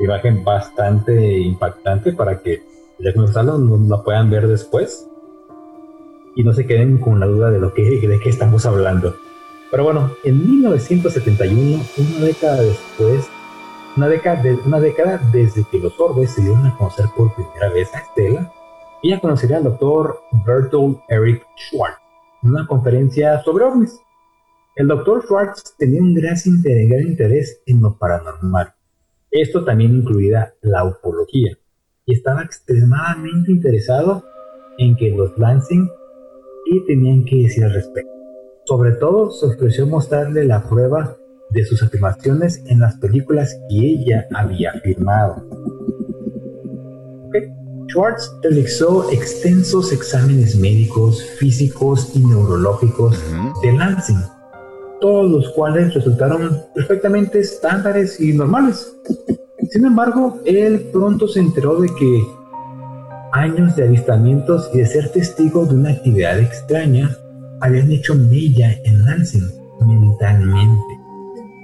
Imagen 0.00 0.44
bastante 0.44 1.38
impactante 1.38 2.12
para 2.12 2.40
que 2.40 2.62
ya 2.98 3.12
nos 3.12 3.34
no 3.34 3.78
la 3.88 4.02
puedan 4.02 4.30
ver 4.30 4.48
después 4.48 5.06
y 6.34 6.44
no 6.44 6.52
se 6.52 6.66
queden 6.66 6.98
con 6.98 7.20
la 7.20 7.26
duda 7.26 7.50
de 7.50 7.58
lo 7.58 7.74
que 7.74 7.82
de 7.82 8.20
qué 8.20 8.28
estamos 8.28 8.66
hablando. 8.66 9.16
Pero 9.70 9.84
bueno, 9.84 10.10
en 10.24 10.44
1971, 10.44 11.84
una 11.98 12.24
década 12.24 12.62
después 12.62 13.28
una 13.96 14.08
década, 14.08 14.42
una 14.64 14.80
década 14.80 15.20
desde 15.32 15.64
que 15.64 15.78
los 15.78 15.98
orbes 15.98 16.30
se 16.32 16.42
dieron 16.42 16.64
a 16.66 16.76
conocer 16.76 17.06
por 17.16 17.34
primera 17.34 17.70
vez 17.70 17.92
a 17.94 17.98
Estela, 17.98 18.52
ella 19.02 19.20
conocería 19.20 19.56
al 19.56 19.64
doctor 19.64 20.22
Bertolt 20.46 21.00
Eric 21.08 21.46
Schwartz 21.56 21.99
en 22.42 22.50
una 22.50 22.66
conferencia 22.66 23.42
sobre 23.42 23.64
ovnis. 23.64 23.98
El 24.76 24.88
doctor 24.88 25.22
Schwartz 25.24 25.74
tenía 25.78 26.00
un 26.00 26.14
gran 26.14 26.36
interés 27.06 27.60
en 27.66 27.80
lo 27.80 27.98
paranormal. 27.98 28.72
Esto 29.30 29.64
también 29.64 29.96
incluía 29.96 30.54
la 30.62 30.84
ufología 30.84 31.56
y 32.06 32.14
estaba 32.14 32.42
extremadamente 32.42 33.52
interesado 33.52 34.24
en 34.78 34.96
que 34.96 35.10
los 35.10 35.36
Lansing 35.38 35.88
y 36.66 36.86
tenían 36.86 37.24
que 37.24 37.42
decir 37.42 37.64
al 37.64 37.74
respecto. 37.74 38.10
Sobre 38.64 38.92
todo 38.92 39.30
se 39.30 39.46
ofreció 39.46 39.86
mostrarle 39.86 40.44
la 40.44 40.62
prueba 40.68 41.16
de 41.50 41.64
sus 41.64 41.82
afirmaciones 41.82 42.62
en 42.66 42.80
las 42.80 42.96
películas 42.96 43.58
que 43.68 43.76
ella 43.76 44.26
había 44.34 44.72
firmado. 44.80 45.44
Schwartz 47.90 48.32
realizó 48.42 49.10
extensos 49.10 49.92
exámenes 49.92 50.54
médicos, 50.56 51.22
físicos 51.38 52.12
y 52.14 52.20
neurológicos 52.20 53.18
de 53.62 53.72
Lansing, 53.72 54.22
todos 55.00 55.30
los 55.30 55.48
cuales 55.50 55.92
resultaron 55.94 56.62
perfectamente 56.74 57.40
estándares 57.40 58.20
y 58.20 58.32
normales. 58.32 58.94
Sin 59.70 59.84
embargo, 59.84 60.40
él 60.44 60.88
pronto 60.92 61.26
se 61.26 61.40
enteró 61.40 61.80
de 61.80 61.88
que 61.94 62.26
años 63.32 63.74
de 63.76 63.84
avistamientos 63.84 64.70
y 64.72 64.78
de 64.78 64.86
ser 64.86 65.10
testigo 65.10 65.66
de 65.66 65.74
una 65.74 65.90
actividad 65.90 66.38
extraña 66.38 67.16
habían 67.60 67.90
hecho 67.90 68.14
mella 68.14 68.72
en 68.84 69.04
Lansing 69.04 69.48
mentalmente. 69.86 71.00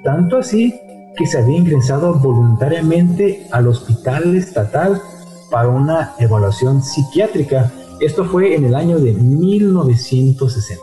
Tanto 0.03 0.39
así 0.39 0.75
que 1.17 1.27
se 1.27 1.39
había 1.39 1.59
ingresado 1.59 2.15
voluntariamente 2.15 3.47
al 3.51 3.69
hospital 3.69 4.37
estatal 4.37 5.01
para 5.51 5.69
una 5.69 6.15
evaluación 6.19 6.83
psiquiátrica. 6.83 7.73
Esto 8.01 8.25
fue 8.25 8.55
en 8.55 8.65
el 8.65 8.75
año 8.75 8.99
de 8.99 9.13
1967. 9.13 10.81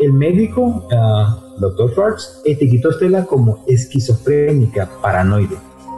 El 0.00 0.12
médico, 0.12 0.62
uh, 0.62 1.60
Dr. 1.60 1.90
Schwartz, 1.92 2.40
etiquetó 2.44 2.88
a 2.88 2.92
Stella 2.92 3.24
como 3.24 3.62
esquizofrénica 3.66 4.88
paranoide, 5.00 5.56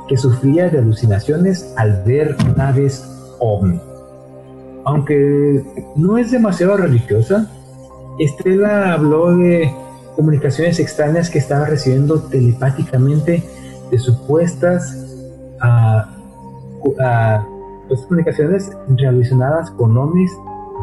que 0.08 0.16
sufría 0.16 0.68
de 0.68 0.78
alucinaciones 0.78 1.72
al 1.76 2.02
ver 2.04 2.36
naves 2.56 3.08
ovni. 3.38 3.80
Aunque 4.84 5.64
no 5.96 6.18
es 6.18 6.30
demasiado 6.30 6.76
religiosa, 6.76 7.50
Estela 8.18 8.92
habló 8.92 9.34
de 9.36 9.72
comunicaciones 10.14 10.78
extrañas 10.78 11.30
que 11.30 11.38
estaba 11.38 11.64
recibiendo 11.64 12.20
telepáticamente 12.20 13.42
de 13.90 13.98
supuestas 13.98 14.94
uh, 15.62 16.13
comunicaciones 17.88 18.70
relacionadas 18.88 19.70
con 19.72 19.96
ovnis 19.96 20.32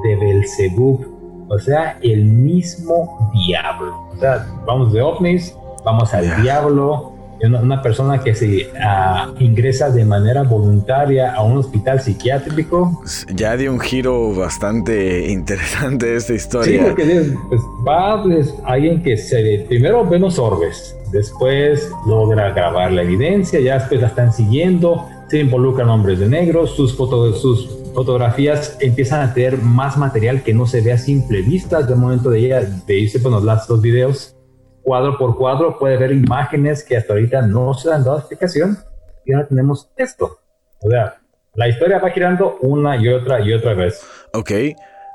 de 0.03 0.15
Belzebub, 0.15 1.05
o 1.49 1.59
sea, 1.59 1.97
el 2.01 2.25
mismo 2.25 3.31
diablo. 3.33 4.07
O 4.15 4.17
sea, 4.17 4.47
vamos 4.65 4.93
de 4.93 5.01
ovnis, 5.01 5.55
vamos 5.83 6.13
al 6.13 6.41
diablo, 6.41 7.11
una, 7.43 7.81
persona 7.81 8.19
que 8.19 8.35
se 8.35 8.69
ah, 8.79 9.31
ingresa 9.39 9.89
de 9.89 10.05
manera 10.05 10.43
voluntaria 10.43 11.33
a 11.33 11.41
un 11.41 11.57
hospital 11.57 11.99
psiquiátrico. 11.99 13.01
Ya 13.33 13.57
dio 13.57 13.71
un 13.71 13.79
giro 13.79 14.33
bastante 14.35 15.31
interesante 15.31 16.15
esta 16.15 16.33
historia. 16.33 16.79
Sí, 16.79 16.85
porque 16.85 17.33
pues, 17.49 17.61
va 17.87 18.21
pues, 18.23 18.53
alguien 18.63 19.01
que 19.01 19.17
se, 19.17 19.65
primero 19.67 20.07
ve 20.07 20.19
los 20.19 20.37
orbes, 20.37 20.95
después 21.11 21.91
logra 22.05 22.51
grabar 22.51 22.91
la 22.91 23.01
evidencia, 23.01 23.59
ya 23.59 23.79
después 23.79 24.01
la 24.01 24.07
están 24.07 24.31
siguiendo, 24.31 25.07
se 25.31 25.39
involucran 25.39 25.87
hombres 25.87 26.19
de 26.19 26.27
negro, 26.27 26.67
sus, 26.67 26.91
sus 26.91 27.69
fotografías 27.93 28.75
empiezan 28.81 29.21
a 29.21 29.33
tener 29.33 29.57
más 29.59 29.97
material 29.97 30.43
que 30.43 30.53
no 30.53 30.65
se 30.65 30.81
ve 30.81 30.91
a 30.91 30.97
simple 30.97 31.41
vista. 31.41 31.79
Desde 31.79 31.93
el 31.93 31.99
momento 31.99 32.29
de 32.29 32.39
ella 32.39 32.61
de 32.85 32.99
irse, 32.99 33.17
bueno, 33.19 33.39
los 33.39 33.81
videos 33.81 34.35
cuadro 34.83 35.17
por 35.17 35.37
cuadro, 35.37 35.79
puede 35.79 35.95
ver 35.95 36.11
imágenes 36.11 36.83
que 36.83 36.97
hasta 36.97 37.13
ahorita 37.13 37.43
no 37.43 37.73
se 37.73 37.93
han 37.93 38.03
dado 38.03 38.17
explicación 38.17 38.77
y 39.25 39.33
ahora 39.33 39.47
tenemos 39.47 39.89
esto. 39.95 40.37
O 40.81 40.89
sea, 40.89 41.21
la 41.53 41.69
historia 41.69 41.99
va 41.99 42.09
girando 42.09 42.57
una 42.59 42.97
y 42.97 43.07
otra 43.07 43.39
y 43.39 43.53
otra 43.53 43.73
vez. 43.73 44.05
Ok. 44.33 44.51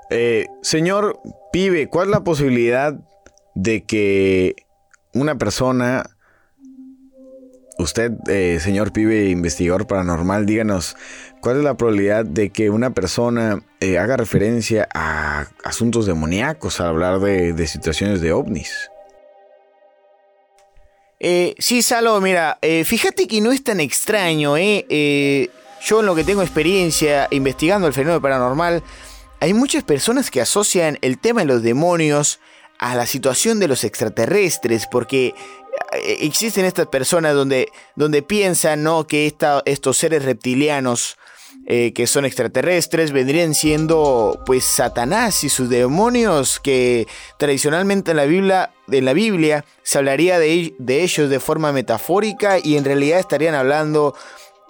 Eh, 0.08 0.46
señor 0.62 1.20
Pibe, 1.52 1.88
¿cuál 1.88 2.06
es 2.06 2.12
la 2.12 2.24
posibilidad 2.24 2.94
de 3.54 3.84
que 3.84 4.56
una 5.12 5.36
persona, 5.36 6.04
usted, 7.78 8.12
eh, 8.28 8.58
señor 8.60 8.92
Pibe, 8.92 9.28
investigador 9.28 9.86
paranormal, 9.86 10.46
díganos, 10.46 10.96
¿cuál 11.40 11.58
es 11.58 11.64
la 11.64 11.76
probabilidad 11.76 12.24
de 12.24 12.50
que 12.50 12.70
una 12.70 12.90
persona 12.90 13.60
eh, 13.80 13.98
haga 13.98 14.16
referencia 14.16 14.88
a 14.94 15.46
asuntos 15.64 16.06
demoníacos 16.06 16.80
al 16.80 16.88
hablar 16.88 17.20
de, 17.20 17.52
de 17.52 17.66
situaciones 17.66 18.20
de 18.20 18.32
ovnis? 18.32 18.90
Eh, 21.18 21.54
sí, 21.58 21.82
Salo, 21.82 22.20
mira, 22.20 22.58
eh, 22.60 22.84
fíjate 22.84 23.26
que 23.26 23.40
no 23.40 23.52
es 23.52 23.64
tan 23.64 23.80
extraño, 23.80 24.56
¿eh? 24.56 25.50
Yo 25.82 26.00
en 26.00 26.06
lo 26.06 26.14
que 26.14 26.24
tengo 26.24 26.42
experiencia 26.42 27.28
investigando 27.30 27.86
el 27.86 27.92
fenómeno 27.92 28.20
paranormal, 28.20 28.82
hay 29.40 29.54
muchas 29.54 29.84
personas 29.84 30.30
que 30.30 30.40
asocian 30.40 30.98
el 31.02 31.18
tema 31.18 31.42
de 31.42 31.46
los 31.46 31.62
demonios 31.62 32.40
a 32.78 32.94
la 32.94 33.06
situación 33.06 33.60
de 33.60 33.68
los 33.68 33.84
extraterrestres, 33.84 34.86
porque 34.90 35.34
existen 35.92 36.64
estas 36.64 36.86
personas 36.86 37.34
donde, 37.34 37.70
donde 37.94 38.22
piensan 38.22 38.82
¿no? 38.82 39.06
que 39.06 39.32
estos 39.64 39.96
seres 39.96 40.24
reptilianos 40.24 41.16
eh, 41.68 41.92
que 41.92 42.06
son 42.06 42.24
extraterrestres, 42.24 43.10
vendrían 43.10 43.52
siendo 43.52 44.40
pues 44.46 44.64
Satanás 44.64 45.42
y 45.42 45.48
sus 45.48 45.68
demonios 45.68 46.60
que 46.60 47.08
tradicionalmente 47.38 48.12
en 48.12 48.18
la 48.18 48.24
Biblia, 48.24 48.70
en 48.88 49.04
la 49.04 49.12
Biblia 49.12 49.64
se 49.82 49.98
hablaría 49.98 50.38
de, 50.38 50.76
ellos 50.78 51.28
de 51.28 51.40
forma 51.40 51.72
metafórica 51.72 52.60
y 52.62 52.76
en 52.76 52.84
realidad 52.84 53.18
estarían 53.18 53.56
hablando 53.56 54.14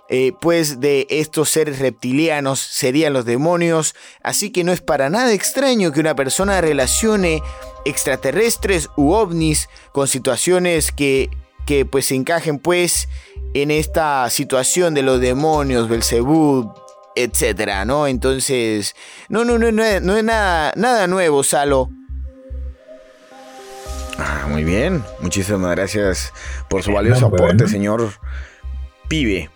eh, 0.09 0.33
pues 0.41 0.81
de 0.81 1.07
estos 1.11 1.51
seres 1.51 1.79
reptilianos 1.81 2.61
serían 2.61 3.13
los 3.13 3.25
demonios, 3.25 3.95
así 4.23 4.51
que 4.51 4.63
no 4.63 4.73
es 4.73 4.81
para 4.81 5.11
nada 5.11 5.33
extraño 5.33 5.91
que 5.91 6.01
una 6.01 6.15
persona 6.15 6.61
relacione 6.61 7.43
extraterrestres 7.85 8.89
u 8.97 9.13
ovnis 9.13 9.69
con 9.93 10.07
situaciones 10.07 10.93
que, 10.93 11.31
que 11.67 11.85
pues 11.85 12.07
se 12.07 12.15
encajen 12.15 12.59
pues 12.59 13.09
en 13.55 13.71
esta 13.71 14.31
situación 14.31 14.95
de 14.95 15.03
los 15.03 15.21
demonios, 15.21 15.89
Belcebú, 15.89 16.73
etcétera, 17.17 17.85
¿no? 17.85 18.07
Entonces, 18.07 18.95
no, 19.29 19.45
no, 19.45 19.59
no, 19.59 19.73
no, 19.73 19.83
es, 19.83 20.03
no 20.03 20.17
es 20.17 20.23
nada, 20.23 20.73
nada 20.77 21.07
nuevo, 21.07 21.43
Salo. 21.43 21.91
Ah, 24.19 24.47
muy 24.49 24.65
bien. 24.65 25.03
Muchísimas 25.21 25.75
gracias 25.75 26.33
por 26.69 26.83
su 26.83 26.93
valioso 26.93 27.27
aporte, 27.27 27.67
señor 27.67 28.13
Pibe. 29.09 29.51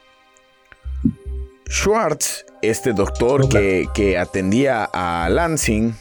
Schwartz, 1.70 2.44
este 2.62 2.92
doctor 2.92 3.48
que, 3.48 4.18
atendía 4.18 4.85
a 4.92 5.28
Lansing, 5.30 5.94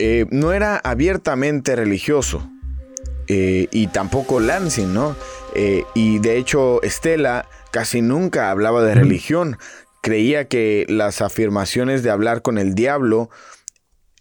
eh, 0.00 0.26
no 0.30 0.52
era 0.52 0.76
abiertamente 0.76 1.76
religioso. 1.76 2.50
Eh, 3.28 3.68
y 3.70 3.86
tampoco 3.86 4.40
Lansing, 4.40 4.92
¿no? 4.92 5.16
Eh, 5.54 5.84
y 5.94 6.18
de 6.18 6.36
hecho, 6.36 6.82
Estela 6.82 7.48
casi 7.70 8.02
nunca 8.02 8.50
hablaba 8.50 8.82
de 8.82 8.94
religión 8.94 9.56
creía 10.04 10.48
que 10.48 10.84
las 10.88 11.22
afirmaciones 11.22 12.02
de 12.02 12.10
hablar 12.10 12.42
con 12.42 12.58
el 12.58 12.74
diablo, 12.74 13.30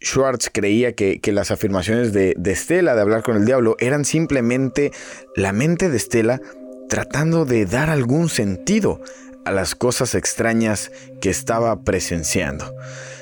Schwartz 0.02 0.49
creía 0.49 0.93
que, 0.93 1.19
las 1.34 1.52
afirmaciones 1.52 2.13
de, 2.13 2.36
de 2.38 2.56
Stella 2.56 2.95
de 2.95 3.02
hablar 3.02 3.21
con 3.21 3.36
el 3.36 3.45
diablo 3.45 3.76
eran 3.80 4.06
simplemente 4.06 4.93
la 5.36 5.52
mente 5.52 5.89
de 5.89 5.99
Stella 5.99 6.39
tratando 6.88 7.43
de 7.43 7.65
dar 7.65 7.89
algún 7.89 8.30
sentido 8.30 9.02
a 9.46 9.52
las 9.52 9.76
cosas 9.76 10.16
extrañas 10.16 10.92
que 11.22 11.30
estaba 11.30 11.82
presenciando. 11.82 12.74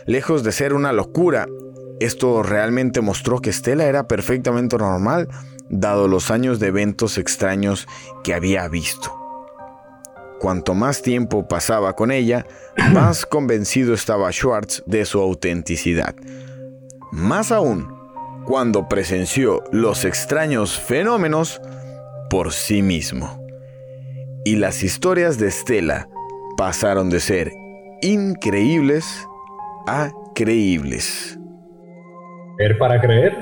Lejos 0.05 0.43
de 0.43 0.51
ser 0.51 0.73
una 0.73 0.91
locura, 0.93 1.47
Esto 1.99 2.41
realmente 2.41 2.99
mostró 3.01 3.41
que 3.41 3.53
Stella 3.53 3.85
era 3.85 4.07
perfectamente 4.07 4.75
normal, 4.75 5.27
dado 5.69 6.07
los 6.07 6.31
años 6.31 6.59
de 6.59 6.67
eventos 6.67 7.19
extraños 7.19 7.87
que 8.23 8.33
había 8.33 8.67
visto. 8.67 9.15
Cuanto 10.39 10.73
más 10.73 11.03
tiempo 11.03 11.47
pasaba 11.47 11.95
con 11.95 12.11
ella, 12.11 12.47
más 12.91 13.27
convencido 13.27 13.93
estaba 13.93 14.31
Schwartz 14.31 14.81
de 14.87 15.05
su 15.05 15.19
autenticidad. 15.21 16.15
Más 17.11 17.51
aún, 17.51 17.87
cuando 18.47 18.89
presenció 18.89 19.63
los 19.71 20.03
extraños 20.03 20.79
fenómenos 20.79 21.61
por 22.31 22.51
sí 22.51 22.81
mismo. 22.81 23.39
Y 24.43 24.55
las 24.55 24.81
historias 24.81 25.37
de 25.37 25.51
Stella 25.51 26.09
pasaron 26.61 27.09
de 27.09 27.19
ser 27.19 27.51
increíbles 28.03 29.27
a 29.87 30.11
creíbles. 30.35 31.35
¿Ver 32.55 32.77
para 32.77 33.01
creer? 33.01 33.35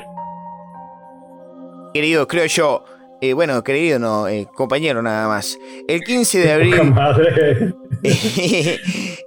Querido, 1.93 2.25
creo 2.29 2.45
yo, 2.45 2.85
eh, 3.19 3.33
bueno, 3.33 3.61
querido 3.61 3.99
no, 3.99 4.29
eh, 4.29 4.47
compañero 4.55 5.01
nada 5.01 5.27
más. 5.27 5.59
El 5.89 5.99
15 5.99 6.39
de 6.39 6.51
abril... 6.53 6.75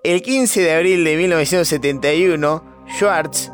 el 0.02 0.22
15 0.22 0.62
de 0.62 0.72
abril 0.72 1.04
de 1.04 1.14
1971, 1.14 2.64
Schwartz, 2.96 3.52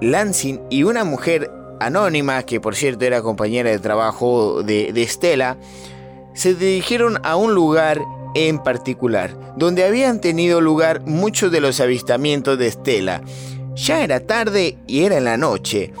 Lansing 0.00 0.62
y 0.68 0.82
una 0.82 1.04
mujer 1.04 1.48
anónima, 1.78 2.42
que 2.42 2.58
por 2.60 2.74
cierto 2.74 3.04
era 3.04 3.22
compañera 3.22 3.70
de 3.70 3.78
trabajo 3.78 4.64
de, 4.64 4.92
de 4.92 5.06
Stella, 5.06 5.56
se 6.34 6.56
dirigieron 6.56 7.20
a 7.22 7.36
un 7.36 7.54
lugar 7.54 8.00
en 8.36 8.58
particular, 8.58 9.54
donde 9.56 9.84
habían 9.84 10.20
tenido 10.20 10.60
lugar 10.60 11.00
muchos 11.06 11.50
de 11.50 11.60
los 11.60 11.80
avistamientos 11.80 12.58
de 12.58 12.70
Stella. 12.70 13.22
Ya 13.74 14.04
era 14.04 14.20
tarde 14.20 14.78
y 14.86 15.04
era 15.04 15.16
en 15.16 15.24
la 15.24 15.36
noche, 15.36 15.92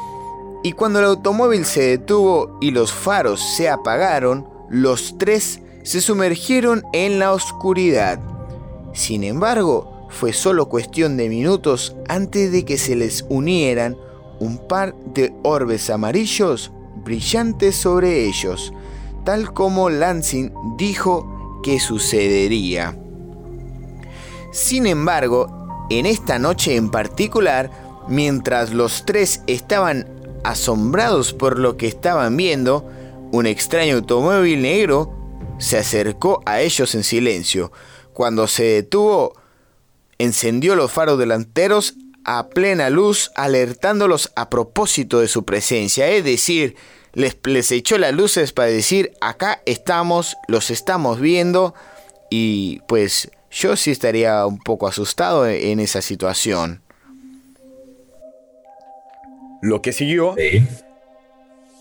y 0.62 0.72
cuando 0.72 0.98
el 0.98 1.04
automóvil 1.04 1.64
se 1.64 1.82
detuvo 1.82 2.58
y 2.60 2.72
los 2.72 2.92
faros 2.92 3.40
se 3.40 3.68
apagaron, 3.68 4.48
los 4.68 5.16
tres 5.16 5.60
se 5.84 6.00
sumergieron 6.00 6.82
en 6.92 7.18
la 7.20 7.32
oscuridad. 7.32 8.18
Sin 8.92 9.22
embargo, 9.22 10.08
fue 10.10 10.32
solo 10.32 10.68
cuestión 10.68 11.16
de 11.16 11.28
minutos 11.28 11.96
antes 12.08 12.50
de 12.50 12.64
que 12.64 12.78
se 12.78 12.96
les 12.96 13.24
unieran 13.28 13.96
un 14.40 14.58
par 14.58 14.94
de 15.14 15.32
orbes 15.44 15.88
amarillos 15.88 16.72
brillantes 17.04 17.76
sobre 17.76 18.26
ellos, 18.26 18.72
tal 19.24 19.52
como 19.52 19.88
Lansing 19.88 20.52
dijo 20.76 21.35
sucedería. 21.80 22.96
Sin 24.52 24.86
embargo, 24.86 25.86
en 25.90 26.06
esta 26.06 26.38
noche 26.38 26.76
en 26.76 26.90
particular, 26.90 27.70
mientras 28.08 28.72
los 28.72 29.04
tres 29.04 29.42
estaban 29.46 30.08
asombrados 30.44 31.32
por 31.32 31.58
lo 31.58 31.76
que 31.76 31.88
estaban 31.88 32.36
viendo, 32.36 32.88
un 33.32 33.46
extraño 33.46 33.96
automóvil 33.96 34.62
negro 34.62 35.12
se 35.58 35.78
acercó 35.78 36.42
a 36.46 36.60
ellos 36.60 36.94
en 36.94 37.04
silencio. 37.04 37.72
Cuando 38.12 38.46
se 38.46 38.64
detuvo, 38.64 39.34
encendió 40.18 40.74
los 40.74 40.90
faros 40.90 41.18
delanteros 41.18 41.94
a 42.24 42.48
plena 42.48 42.90
luz, 42.90 43.30
alertándolos 43.36 44.32
a 44.36 44.50
propósito 44.50 45.20
de 45.20 45.28
su 45.28 45.44
presencia, 45.44 46.08
es 46.08 46.24
decir, 46.24 46.76
les, 47.16 47.38
les 47.44 47.72
echó 47.72 47.96
las 47.96 48.12
luces 48.12 48.52
para 48.52 48.68
decir, 48.68 49.12
acá 49.22 49.62
estamos, 49.64 50.36
los 50.48 50.70
estamos 50.70 51.18
viendo, 51.18 51.74
y 52.28 52.80
pues 52.88 53.30
yo 53.50 53.74
sí 53.74 53.90
estaría 53.90 54.44
un 54.44 54.58
poco 54.58 54.86
asustado 54.86 55.48
en 55.48 55.80
esa 55.80 56.02
situación. 56.02 56.82
Lo 59.62 59.80
que 59.80 59.94
siguió 59.94 60.34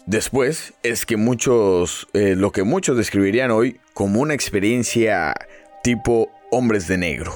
después 0.06 0.74
es 0.84 1.06
que 1.06 1.18
muchos, 1.18 2.08
eh, 2.14 2.36
lo 2.38 2.54
que 2.54 2.64
muchos 2.64 2.96
describirían 2.96 3.52
hoy 3.52 3.82
como 3.94 4.22
una 4.22 4.34
experiencia 4.34 5.36
tipo 5.84 6.32
hombres 6.50 6.88
de 6.88 6.98
negro. 6.98 7.34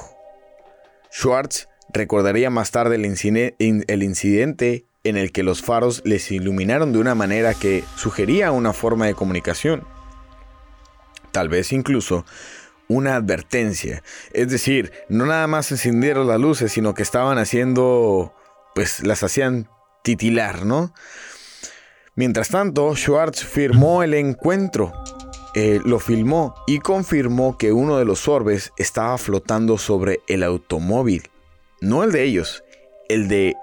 Schwartz 1.11 1.67
recordaría 1.91 2.49
más 2.49 2.71
tarde 2.71 2.95
el, 2.95 3.83
el 3.87 4.03
incidente 4.03 4.85
en 5.03 5.17
el 5.17 5.31
que 5.31 5.43
los 5.43 5.61
faros 5.61 6.01
les 6.05 6.31
iluminaron 6.31 6.91
de 6.91 6.99
una 6.99 7.15
manera 7.15 7.53
que 7.53 7.83
sugería 7.95 8.51
una 8.51 8.73
forma 8.73 9.05
de 9.05 9.15
comunicación. 9.15 9.83
Tal 11.31 11.47
vez 11.47 11.71
incluso 11.71 12.25
una 12.87 13.15
advertencia. 13.15 14.03
Es 14.33 14.49
decir, 14.49 14.91
no 15.07 15.25
nada 15.25 15.47
más 15.47 15.71
encendieron 15.71 16.27
las 16.27 16.39
luces, 16.39 16.71
sino 16.71 16.93
que 16.93 17.03
estaban 17.03 17.37
haciendo, 17.37 18.33
pues 18.75 19.05
las 19.05 19.23
hacían 19.23 19.69
titilar, 20.03 20.65
¿no? 20.65 20.93
Mientras 22.15 22.49
tanto, 22.49 22.95
Schwartz 22.95 23.45
firmó 23.45 24.03
el 24.03 24.13
encuentro, 24.15 24.91
eh, 25.55 25.79
lo 25.85 25.99
filmó 25.99 26.55
y 26.67 26.79
confirmó 26.79 27.57
que 27.57 27.71
uno 27.71 27.97
de 27.97 28.05
los 28.05 28.27
orbes 28.27 28.73
estaba 28.77 29.17
flotando 29.17 29.77
sobre 29.77 30.19
el 30.27 30.43
automóvil. 30.43 31.29
No 31.79 32.03
el 32.03 32.11
de 32.11 32.23
ellos, 32.23 32.63
el 33.07 33.29
de 33.29 33.55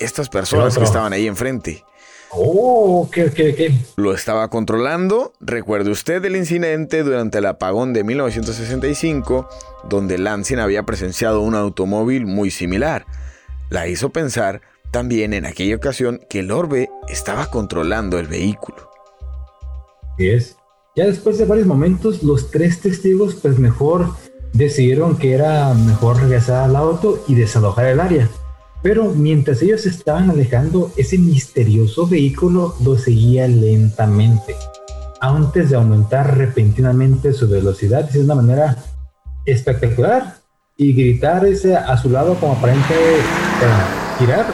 estas 0.00 0.28
personas 0.28 0.76
que 0.76 0.84
estaban 0.84 1.12
ahí 1.12 1.26
enfrente. 1.26 1.84
Oh, 2.32 3.08
¿qué, 3.12 3.30
qué, 3.30 3.54
qué? 3.54 3.74
Lo 3.96 4.14
estaba 4.14 4.48
controlando. 4.48 5.32
Recuerde 5.40 5.90
usted 5.90 6.24
el 6.24 6.36
incidente 6.36 7.02
durante 7.02 7.38
el 7.38 7.46
apagón 7.46 7.92
de 7.92 8.04
1965, 8.04 9.48
donde 9.88 10.16
Lansing 10.16 10.60
había 10.60 10.84
presenciado 10.84 11.40
un 11.40 11.56
automóvil 11.56 12.26
muy 12.26 12.50
similar. 12.50 13.04
La 13.68 13.88
hizo 13.88 14.10
pensar 14.10 14.60
también 14.90 15.32
en 15.32 15.44
aquella 15.44 15.76
ocasión 15.76 16.20
que 16.28 16.40
el 16.40 16.50
orbe 16.50 16.88
estaba 17.08 17.50
controlando 17.50 18.18
el 18.18 18.26
vehículo. 18.26 18.90
es. 20.18 20.56
Ya 20.96 21.06
después 21.06 21.38
de 21.38 21.44
varios 21.44 21.68
momentos, 21.68 22.22
los 22.24 22.50
tres 22.50 22.80
testigos 22.80 23.36
pues 23.36 23.58
mejor 23.58 24.08
decidieron 24.52 25.16
que 25.16 25.32
era 25.32 25.72
mejor 25.74 26.20
regresar 26.20 26.64
al 26.64 26.74
auto 26.74 27.22
y 27.28 27.36
desalojar 27.36 27.86
el 27.86 28.00
área. 28.00 28.28
Pero 28.82 29.12
mientras 29.14 29.60
ellos 29.62 29.84
estaban 29.86 30.30
alejando, 30.30 30.90
ese 30.96 31.18
misterioso 31.18 32.06
vehículo 32.06 32.74
lo 32.82 32.96
seguía 32.96 33.46
lentamente, 33.46 34.56
antes 35.20 35.70
de 35.70 35.76
aumentar 35.76 36.36
repentinamente 36.36 37.32
su 37.32 37.48
velocidad 37.48 38.08
de 38.08 38.20
una 38.20 38.34
manera 38.34 38.76
espectacular 39.44 40.36
y 40.76 40.94
gritar 40.94 41.44
ese 41.44 41.76
a 41.76 41.96
su 41.98 42.08
lado 42.08 42.34
como 42.36 42.54
aparente 42.54 42.94
eh, 42.94 43.20
girar 44.18 44.46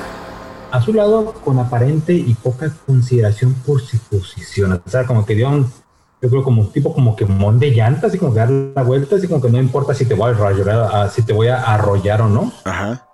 a 0.73 0.81
su 0.81 0.93
lado 0.93 1.33
con 1.45 1.59
aparente 1.61 2.12
y 2.12 2.35
poca 2.35 2.73
consideración 2.85 3.55
por 3.65 3.81
su 3.81 3.99
posición. 3.99 4.73
O 4.85 4.91
sea, 4.91 5.07
como 5.07 5.25
que 5.25 5.37
dio 5.37 5.49
un, 5.49 5.71
yo 6.21 6.29
creo 6.29 6.43
como 6.43 6.62
un 6.62 6.73
tipo 6.73 6.93
como 6.93 7.15
que 7.15 7.25
mon 7.25 7.59
de 7.59 7.71
llantas, 7.71 8.11
así 8.11 8.19
como 8.19 8.33
que 8.33 8.41
dar 8.41 8.51
la 8.51 8.83
vuelta, 8.83 9.17
así 9.17 9.29
como 9.29 9.41
que 9.41 9.49
no 9.49 9.59
importa 9.59 9.95
si 9.95 10.05
te 10.05 10.15
voy 10.15 10.33
a 10.33 10.35
arrollar, 10.35 11.11
si 11.11 11.23
te 11.23 11.33
voy 11.33 11.49
a 11.49 11.62
arrollar 11.62 12.23
o 12.23 12.29
no. 12.29 12.53
Ajá. 12.65 13.06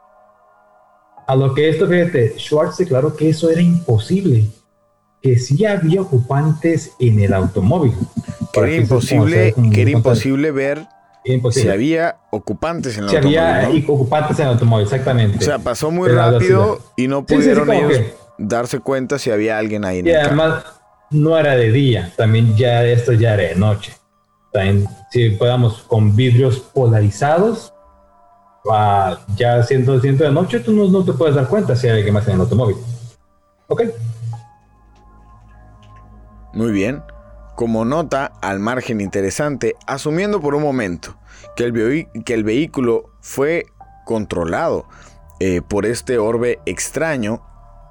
A 1.32 1.34
lo 1.34 1.54
que 1.54 1.70
esto, 1.70 1.88
fíjate, 1.88 2.34
Schwartz 2.38 2.76
declaró 2.76 3.16
que 3.16 3.30
eso 3.30 3.48
era 3.48 3.62
imposible, 3.62 4.50
que 5.22 5.38
sí 5.38 5.64
había 5.64 6.02
ocupantes 6.02 6.92
en 6.98 7.20
el 7.20 7.32
automóvil. 7.32 7.94
Que 8.52 8.60
era 8.60 8.74
imposible, 8.74 9.54
que 9.72 9.80
era 9.80 9.90
imposible 9.92 10.50
ver 10.50 10.86
si 11.52 11.70
había 11.70 12.16
ocupantes 12.30 12.98
en 12.98 13.04
el 13.04 13.16
automóvil. 13.16 13.32
Si 13.32 13.38
había 13.38 13.82
ocupantes 13.88 14.38
en 14.40 14.44
el 14.44 14.52
automóvil, 14.52 14.84
exactamente. 14.84 15.38
O 15.38 15.40
sea, 15.40 15.58
pasó 15.58 15.90
muy 15.90 16.10
rápido 16.10 16.82
y 16.98 17.08
no 17.08 17.24
pudieron 17.24 17.72
ellos 17.72 17.98
darse 18.36 18.80
cuenta 18.80 19.18
si 19.18 19.30
había 19.30 19.56
alguien 19.56 19.86
ahí. 19.86 20.00
En 20.00 20.08
y 20.08 20.12
además, 20.12 20.64
no 21.08 21.38
era 21.38 21.56
de 21.56 21.72
día, 21.72 22.12
también 22.14 22.54
ya 22.58 22.84
esto 22.84 23.14
ya 23.14 23.32
era 23.32 23.44
de 23.44 23.54
noche. 23.54 23.94
También, 24.52 24.86
si 25.10 25.30
podamos 25.30 25.82
con 25.84 26.14
vidrios 26.14 26.58
polarizados, 26.58 27.72
ya 29.36 29.62
siendo, 29.62 30.00
siendo 30.00 30.24
de 30.24 30.30
noche, 30.32 30.60
tú 30.60 30.72
no, 30.72 30.88
no, 30.88 31.04
te 31.04 31.12
puedes 31.12 31.34
dar 31.34 31.48
cuenta 31.48 31.74
si 31.74 31.88
hay 31.88 31.98
alguien 31.98 32.14
más 32.14 32.26
en 32.28 32.34
el 32.34 32.40
automóvil. 32.40 32.76
Ok. 33.68 33.82
Muy 36.52 36.70
bien 36.70 37.02
como 37.54 37.84
nota 37.84 38.32
al 38.40 38.58
margen 38.58 39.00
interesante, 39.00 39.76
asumiendo 39.86 40.40
por 40.40 40.54
un 40.54 40.62
momento 40.62 41.16
que 41.56 41.64
el, 41.64 42.08
que 42.24 42.34
el 42.34 42.44
vehículo 42.44 43.10
fue 43.20 43.66
controlado 44.04 44.86
eh, 45.38 45.60
por 45.62 45.86
este 45.86 46.18
orbe 46.18 46.60
extraño, 46.66 47.42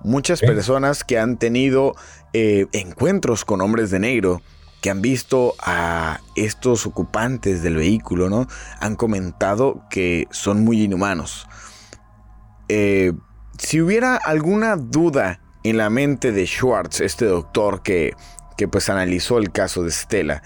muchas 0.04 0.42
personas 0.42 1.04
que 1.04 1.20
han 1.20 1.38
tenido 1.38 1.94
eh, 2.34 2.66
encuentros 2.74 3.46
con 3.46 3.62
hombres 3.62 3.92
de 3.92 4.00
negro, 4.00 4.42
que 4.82 4.90
han 4.90 5.02
visto 5.02 5.56
a 5.60 6.20
estos 6.36 6.86
ocupantes 6.86 7.62
del 7.62 7.76
vehículo, 7.76 8.30
¿no? 8.30 8.48
Han 8.80 8.96
comentado 8.96 9.84
que 9.90 10.28
son 10.32 10.64
muy 10.64 10.84
inhumanos. 10.84 11.48
Eh, 12.68 13.14
si 13.58 13.82
hubiera 13.82 14.16
alguna 14.16 14.76
duda 14.76 15.40
en 15.64 15.78
la 15.78 15.90
mente 15.90 16.32
de 16.32 16.46
Schwartz, 16.46 17.02
este 17.02 17.26
doctor 17.26 17.84
que 17.84 18.16
que 18.62 18.68
pues 18.68 18.90
analizó 18.90 19.40
el 19.40 19.52
caso 19.52 19.84
de 19.84 19.90
Stella, 19.90 20.44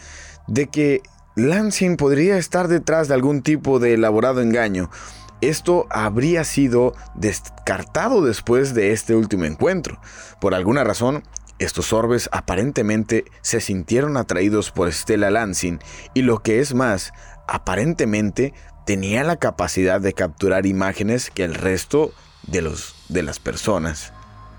de 0.48 0.68
que 0.68 1.02
Lansing 1.36 1.98
podría 1.98 2.38
estar 2.38 2.70
detrás 2.70 3.10
de 3.10 3.14
algún 3.14 3.42
tipo 3.42 3.78
de 3.78 3.94
elaborado 3.94 4.42
engaño. 4.42 4.90
esto 5.42 5.86
habría 5.90 6.46
sido 6.46 6.94
descartado 7.14 8.24
después 8.24 8.74
de 8.74 8.94
este 8.94 9.16
último 9.16 9.44
encuentro. 9.44 10.00
Por 10.40 10.56
alguna 10.56 10.86
razón, 10.86 11.24
estos 11.60 11.94
orbes 11.94 12.30
aparentemente 12.32 13.26
se 13.42 13.62
sintieron 13.62 14.18
atraídos 14.18 14.72
por 14.72 14.92
Stella 14.92 15.30
Lansing 15.30 15.80
y 16.14 16.22
lo 16.22 16.40
que 16.40 16.60
es 16.60 16.74
más, 16.74 17.14
aparentemente 17.48 18.54
tenía 18.86 19.24
la 19.24 19.38
capacidad 19.38 20.02
de 20.02 20.14
capturar 20.14 20.66
imágenes 20.66 21.30
que 21.30 21.44
el 21.44 21.56
resto 21.56 22.12
de, 22.48 22.62
los, 22.62 22.96
de 23.10 23.24
las 23.24 23.40
personas 23.40 24.14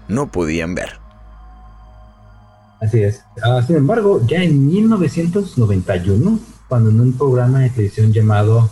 no 0.09 0.31
podían 0.31 0.75
ver. 0.75 0.99
Así 2.81 3.03
es. 3.03 3.23
Ah, 3.43 3.63
sin 3.67 3.77
embargo, 3.77 4.21
ya 4.27 4.43
en 4.43 4.67
1991, 4.67 6.39
cuando 6.69 6.91
en 6.91 7.01
un 7.01 7.13
programa 7.13 7.61
de 7.61 7.71
televisión 7.71 8.13
llamado 8.13 8.71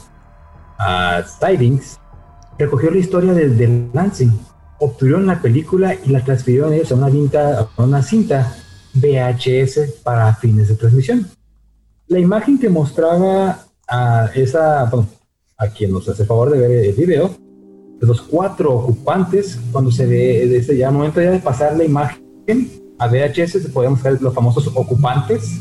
uh, 0.79 1.47
recogió 2.59 2.91
la 2.91 2.99
historia 2.99 3.33
del, 3.33 3.91
Lansing, 3.93 4.39
obtuvieron 4.79 5.27
la 5.27 5.41
película 5.41 5.95
y 5.95 6.11
la 6.11 6.25
transfirieron 6.25 6.73
ellos 6.73 6.93
a 6.93 6.97
una, 6.97 7.11
cinta, 7.11 7.69
a 7.77 7.83
una 7.83 8.03
cinta 8.03 8.57
VHS 8.95 10.01
para 10.03 10.35
fines 10.35 10.69
de 10.69 10.77
transmisión. 10.77 11.27
La 12.07 12.19
imagen 12.19 12.59
que 12.59 12.69
mostraba 12.69 13.67
a 13.89 14.31
esa, 14.35 14.85
bueno, 14.85 15.09
a 15.57 15.69
quien 15.69 15.93
nos 15.93 16.09
hace 16.09 16.25
favor 16.25 16.51
de 16.51 16.59
ver 16.59 16.71
el 16.71 16.93
video, 16.93 17.37
de 18.01 18.07
los 18.07 18.23
cuatro 18.23 18.75
ocupantes, 18.75 19.59
cuando 19.73 19.91
se 19.91 20.07
ve 20.07 20.47
desde 20.47 20.77
ya 20.77 20.91
momento 20.91 21.21
ya 21.21 21.31
de 21.31 21.39
pasar 21.39 21.77
la 21.77 21.85
imagen 21.85 22.71
a 22.99 23.09
VHS, 23.09 23.63
se 23.63 23.69
podemos 23.71 24.03
ver 24.03 24.21
los 24.21 24.35
famosos 24.35 24.71
ocupantes, 24.75 25.61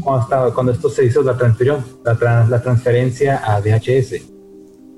cuando, 0.00 0.22
estaba, 0.22 0.54
cuando 0.54 0.72
esto 0.72 0.88
se 0.88 1.04
hizo 1.04 1.22
la 1.22 1.36
transferencia 1.36 3.36
a 3.36 3.60
VHS. 3.60 4.39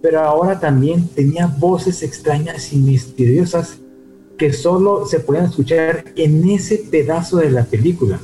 Pero 0.03 0.21
ahora 0.21 0.59
también 0.59 1.09
tenía 1.09 1.47
voces 1.47 2.03
extrañas 2.03 2.73
y 2.73 2.77
misteriosas 2.77 3.79
que 4.37 4.53
solo 4.53 5.07
se 5.07 5.21
podían 5.21 5.47
escuchar 5.47 6.05
en 6.17 6.49
ese 6.51 6.79
pedazo 6.91 7.37
de 7.37 7.51
la 7.51 7.65
película. 7.65 8.19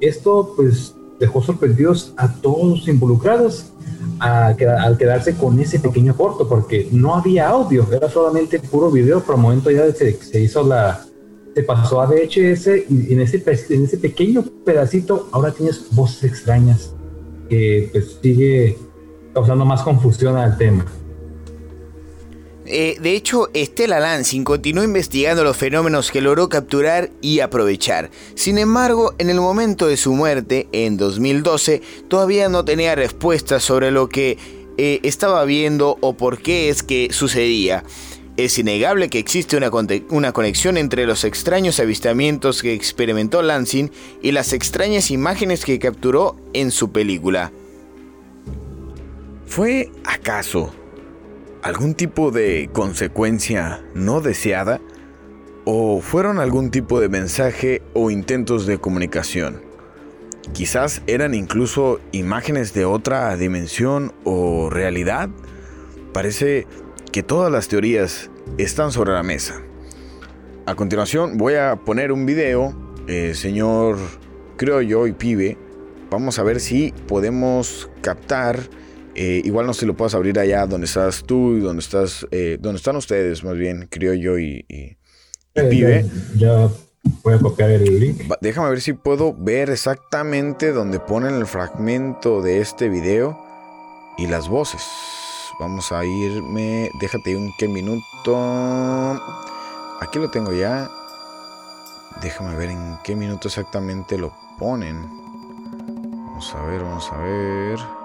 Esto 0.00 0.52
pues 0.54 0.94
dejó 1.18 1.42
sorprendidos 1.42 2.14
a 2.16 2.32
todos 2.32 2.78
los 2.78 2.88
involucrados 2.88 3.72
al 4.20 4.56
quedarse 4.56 5.34
con 5.34 5.58
ese 5.58 5.78
pequeño 5.78 6.16
corto, 6.16 6.48
porque 6.48 6.88
no 6.90 7.14
había 7.14 7.48
audio, 7.48 7.86
era 7.92 8.08
solamente 8.08 8.58
puro 8.58 8.90
video, 8.90 9.20
por 9.20 9.36
el 9.36 9.40
momento 9.40 9.70
ya 9.70 9.92
se, 9.92 10.12
se 10.12 10.40
hizo 10.40 10.64
la, 10.64 11.04
se 11.54 11.62
pasó 11.62 12.00
a 12.00 12.06
VHS 12.06 12.68
y 12.88 13.12
en 13.12 13.20
ese, 13.20 13.42
en 13.70 13.84
ese 13.84 13.98
pequeño 13.98 14.44
pedacito 14.64 15.28
ahora 15.32 15.52
tienes 15.52 15.86
voces 15.90 16.24
extrañas 16.24 16.94
que 17.48 17.88
pues 17.90 18.18
sigue 18.22 18.76
causando 19.34 19.64
más 19.64 19.82
confusión 19.82 20.36
al 20.36 20.56
tema. 20.56 20.84
Eh, 22.70 22.98
de 23.00 23.14
hecho, 23.14 23.48
Stella 23.54 23.98
Lansing 23.98 24.44
continuó 24.44 24.84
investigando 24.84 25.42
los 25.42 25.56
fenómenos 25.56 26.10
que 26.10 26.20
logró 26.20 26.50
capturar 26.50 27.10
y 27.22 27.40
aprovechar. 27.40 28.10
Sin 28.34 28.58
embargo, 28.58 29.14
en 29.16 29.30
el 29.30 29.40
momento 29.40 29.86
de 29.86 29.96
su 29.96 30.12
muerte, 30.12 30.68
en 30.72 30.98
2012, 30.98 31.80
todavía 32.08 32.50
no 32.50 32.66
tenía 32.66 32.94
respuestas 32.94 33.64
sobre 33.64 33.90
lo 33.90 34.10
que 34.10 34.36
eh, 34.76 35.00
estaba 35.02 35.46
viendo 35.46 35.96
o 36.02 36.12
por 36.14 36.42
qué 36.42 36.68
es 36.68 36.82
que 36.82 37.08
sucedía. 37.10 37.84
Es 38.36 38.58
innegable 38.58 39.08
que 39.08 39.18
existe 39.18 39.56
una, 39.56 39.70
una, 40.10 40.32
conexión 40.32 40.76
entre 40.76 41.06
los 41.06 41.24
extraños 41.24 41.80
avistamientos 41.80 42.60
que 42.60 42.74
experimentó 42.74 43.40
Lansing 43.40 43.90
y 44.22 44.32
las 44.32 44.52
extrañas 44.52 45.10
imágenes 45.10 45.64
que 45.64 45.78
capturó 45.78 46.36
en 46.52 46.70
su 46.70 46.92
película. 46.92 47.50
¿Fue 49.46 49.90
acaso 50.04 50.70
algún 51.68 51.92
tipo 51.92 52.30
de 52.30 52.70
consecuencia 52.72 53.84
no 53.94 54.22
deseada 54.22 54.80
o 55.66 56.00
fueron 56.00 56.38
algún 56.38 56.70
tipo 56.70 56.98
de 56.98 57.10
mensaje 57.10 57.82
o 57.92 58.10
intentos 58.10 58.64
de 58.64 58.78
comunicación. 58.78 59.60
Quizás 60.54 61.02
eran 61.06 61.34
incluso 61.34 62.00
imágenes 62.10 62.72
de 62.72 62.86
otra 62.86 63.36
dimensión 63.36 64.14
o 64.24 64.70
realidad. 64.70 65.28
Parece 66.14 66.66
que 67.12 67.22
todas 67.22 67.52
las 67.52 67.68
teorías 67.68 68.30
están 68.56 68.90
sobre 68.90 69.12
la 69.12 69.22
mesa. 69.22 69.60
A 70.64 70.74
continuación 70.74 71.36
voy 71.36 71.56
a 71.56 71.76
poner 71.76 72.12
un 72.12 72.24
video, 72.24 72.74
eh, 73.08 73.34
señor 73.34 73.98
creo 74.56 74.80
yo 74.80 75.06
y 75.06 75.12
pibe. 75.12 75.58
Vamos 76.10 76.38
a 76.38 76.42
ver 76.44 76.60
si 76.60 76.94
podemos 77.06 77.90
captar 78.00 78.58
eh, 79.20 79.42
igual 79.44 79.66
no 79.66 79.74
sé 79.74 79.80
si 79.80 79.86
lo 79.86 79.96
puedes 79.96 80.14
abrir 80.14 80.38
allá 80.38 80.64
donde 80.68 80.84
estás 80.84 81.24
tú 81.24 81.56
y 81.56 81.58
donde 81.58 81.80
estás, 81.80 82.24
eh, 82.30 82.56
donde 82.60 82.76
están 82.76 82.94
ustedes, 82.94 83.42
más 83.42 83.56
bien, 83.56 83.88
creo 83.90 84.14
yo 84.14 84.38
y, 84.38 84.64
y, 84.68 84.96
eh, 85.56 85.64
Pibe. 85.68 86.06
Ya, 86.36 86.68
voy 87.24 87.34
a 87.34 87.38
copiar 87.40 87.70
el 87.70 87.98
link. 87.98 88.22
déjame 88.40 88.70
ver 88.70 88.80
si 88.80 88.92
puedo 88.92 89.34
ver 89.34 89.70
exactamente 89.70 90.70
donde 90.70 91.00
ponen 91.00 91.34
el 91.34 91.46
fragmento 91.46 92.42
de 92.42 92.60
este 92.60 92.88
video 92.88 93.36
y 94.18 94.28
las 94.28 94.48
voces. 94.48 94.86
Vamos 95.58 95.90
a 95.90 96.04
irme, 96.04 96.88
déjate 97.00 97.34
un 97.34 97.50
qué 97.58 97.66
minuto. 97.66 99.20
Aquí 100.00 100.20
lo 100.20 100.30
tengo 100.30 100.52
ya. 100.52 100.88
Déjame 102.22 102.54
ver 102.54 102.70
en 102.70 102.98
qué 103.02 103.16
minuto 103.16 103.48
exactamente 103.48 104.16
lo 104.16 104.32
ponen. 104.60 105.02
Vamos 106.24 106.54
a 106.54 106.62
ver, 106.66 106.82
vamos 106.84 107.10
a 107.12 107.18
ver. 107.18 107.97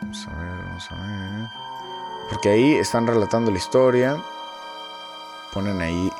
Vamos 0.00 0.26
a 0.26 0.30
ver, 0.38 0.64
vamos 0.66 0.88
a 0.90 0.94
ver. 0.94 1.48
Porque 2.30 2.48
ahí 2.50 2.74
están 2.74 3.06
relatando 3.06 3.50
la 3.50 3.58
historia. 3.58 4.16
Ponen 5.52 5.80
ahí 5.80 6.12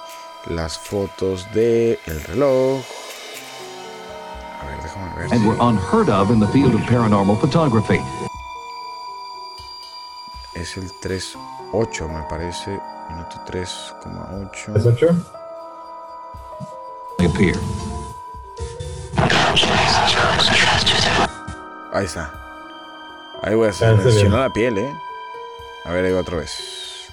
las 0.46 0.78
fotos 0.78 1.46
de 1.54 1.98
el 2.06 2.22
reloj. 2.24 2.82
A 4.60 4.66
ver, 4.66 4.82
déjame 4.82 5.14
ver. 5.16 5.32
And 5.32 5.46
were 5.46 5.58
unheard 5.60 6.08
of 6.08 6.30
in 6.30 6.40
the 6.40 6.48
field 6.48 6.74
of 6.74 6.80
paranormal 6.82 7.38
photography. 7.40 8.00
Es 10.54 10.76
el 10.76 10.90
3.8, 11.00 12.08
me 12.08 12.22
parece. 12.28 12.80
Minuto 13.08 13.36
3,8. 13.46 14.72
¿3.8? 14.74 15.24
Appear. 17.18 17.56
Ahí 21.92 22.06
está. 22.06 22.32
Ahí 23.42 23.54
voy 23.54 23.66
a 23.66 23.70
hacer. 23.70 23.96
Me 23.96 24.28
la 24.28 24.50
piel, 24.50 24.78
eh. 24.78 24.94
A 25.84 25.92
ver, 25.92 26.04
ahí 26.04 26.12
va 26.12 26.20
otra 26.20 26.36
vez. 26.36 27.08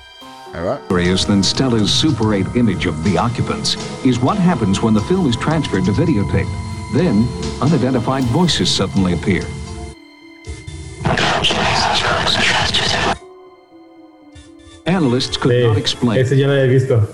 Ahí 0.53 0.63
va. 0.63 0.79
Than 1.25 1.43
Stella's 1.43 1.89
Super 1.89 2.33
8 2.33 2.55
image 2.55 2.85
of 2.85 2.95
the 3.03 3.17
occupants 3.17 3.75
is 4.05 4.19
what 4.19 4.37
happens 4.37 4.81
when 4.81 4.93
the 4.93 5.01
film 5.01 5.27
is 5.27 5.35
transferred 5.35 5.85
to 5.85 5.91
videotape. 5.91 6.47
Then, 6.93 7.27
unidentified 7.61 8.23
voices 8.25 8.69
suddenly 8.69 9.13
appear. 9.13 9.43
Analysts 14.85 15.37
could 15.37 15.51
sí, 15.51 15.67
not 15.67 15.77
explain. 15.77 16.19
Ese 16.19 16.37
ya 16.37 16.47
lo 16.47 16.53
había 16.53 16.67
visto. 16.67 17.07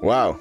Wow. 0.00 0.38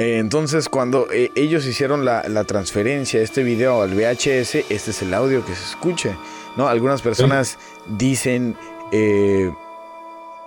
Eh, 0.00 0.16
entonces, 0.16 0.70
cuando 0.70 1.12
eh, 1.12 1.30
ellos 1.34 1.66
hicieron 1.66 2.06
la, 2.06 2.44
transferencia 2.44 3.18
de 3.18 3.24
este 3.26 3.42
video 3.42 3.82
al 3.82 3.90
VHS, 3.90 4.54
este 4.70 4.92
es 4.92 5.02
el 5.02 5.12
audio 5.12 5.44
que 5.44 5.54
se 5.54 5.62
escuche. 5.62 6.16
¿no? 6.56 6.68
Algunas 6.68 7.02
personas 7.02 7.58
dicen 7.86 8.56
eh, 8.92 9.52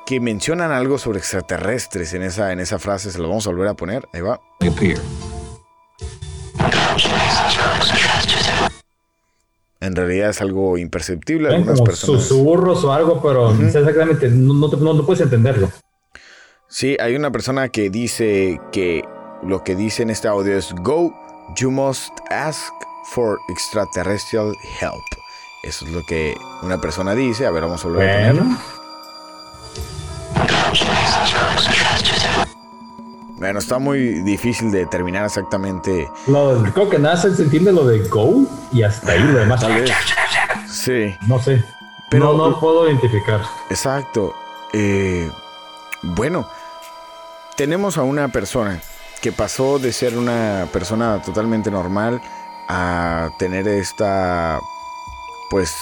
que 0.08 0.20
mencionan 0.20 0.72
algo 0.72 0.98
sobre 0.98 1.20
extraterrestres 1.20 2.16
en 2.16 2.24
esa, 2.24 2.52
en 2.52 2.62
esa 2.62 2.80
frase. 2.80 3.12
Se 3.12 3.20
lo 3.20 3.30
vamos 3.30 3.46
a 3.46 3.52
volver 3.52 3.68
a 3.68 3.76
poner. 3.76 4.08
Ahí 4.12 4.22
va. 4.22 4.42
En 9.82 9.96
realidad 9.96 10.32
es 10.32 10.42
algo 10.42 10.80
imperceptible. 10.80 11.50
Algunas 11.50 11.80
como 11.80 11.92
susurros 11.92 12.84
o 12.86 12.92
algo, 12.92 13.22
pero 13.22 13.52
exactamente 13.64 14.30
no, 14.30 14.68
no 14.68 15.06
puedes 15.06 15.22
entenderlo. 15.22 15.70
Sí, 16.68 16.98
hay 17.00 17.16
una 17.16 17.30
persona 17.30 17.70
que 17.70 17.92
dice 17.92 18.60
que 18.72 19.04
lo 19.46 19.64
que 19.64 19.76
dice 19.76 20.04
en 20.04 20.10
este 20.10 20.28
audio 20.28 20.58
es 20.58 20.74
Go, 20.76 21.14
you 21.56 21.70
must 21.70 22.20
ask 22.30 22.74
for 23.06 23.40
extraterrestrial 23.50 24.56
help. 24.80 25.04
Eso 25.64 25.86
es 25.86 25.92
lo 25.92 26.06
que 26.06 26.36
una 26.62 26.80
persona 26.80 27.14
dice. 27.16 27.46
A 27.46 27.52
ver, 27.52 27.64
vamos 27.64 27.84
a 27.84 27.88
volver 27.88 28.10
a 28.10 28.32
ponerlo. 28.32 28.58
Bueno, 33.38 33.60
está 33.60 33.78
muy 33.78 34.22
difícil 34.24 34.72
de 34.72 34.80
determinar 34.80 35.26
exactamente. 35.26 36.10
Lo, 36.28 36.64
creo 36.74 36.90
que 36.90 37.00
nada 37.00 37.18
se 37.18 37.28
entiende 37.28 37.74
lo 37.74 37.86
de 37.86 38.00
go 38.08 38.46
y 38.72 38.84
hasta 38.84 39.12
ahí 39.12 39.24
lo 39.24 39.40
demás. 39.40 39.62
Tal 39.62 39.74
vez. 39.74 39.92
Sí. 40.70 41.16
No 41.28 41.40
sé. 41.40 41.64
Pero 42.10 42.34
no, 42.34 42.60
puedo 42.60 42.88
identificar. 42.88 43.42
Exacto. 43.70 44.34
Eh, 44.72 45.30
bueno, 46.02 46.48
tenemos 47.56 47.98
a 47.98 48.04
una 48.04 48.28
persona 48.30 48.82
que 49.24 49.32
pasó 49.32 49.80
de 49.80 49.94
ser 49.94 50.18
una 50.18 50.68
persona 50.74 51.22
totalmente 51.22 51.72
normal 51.72 52.22
a 52.68 53.30
tener 53.40 53.70
esta 53.70 54.60
pues 55.50 55.74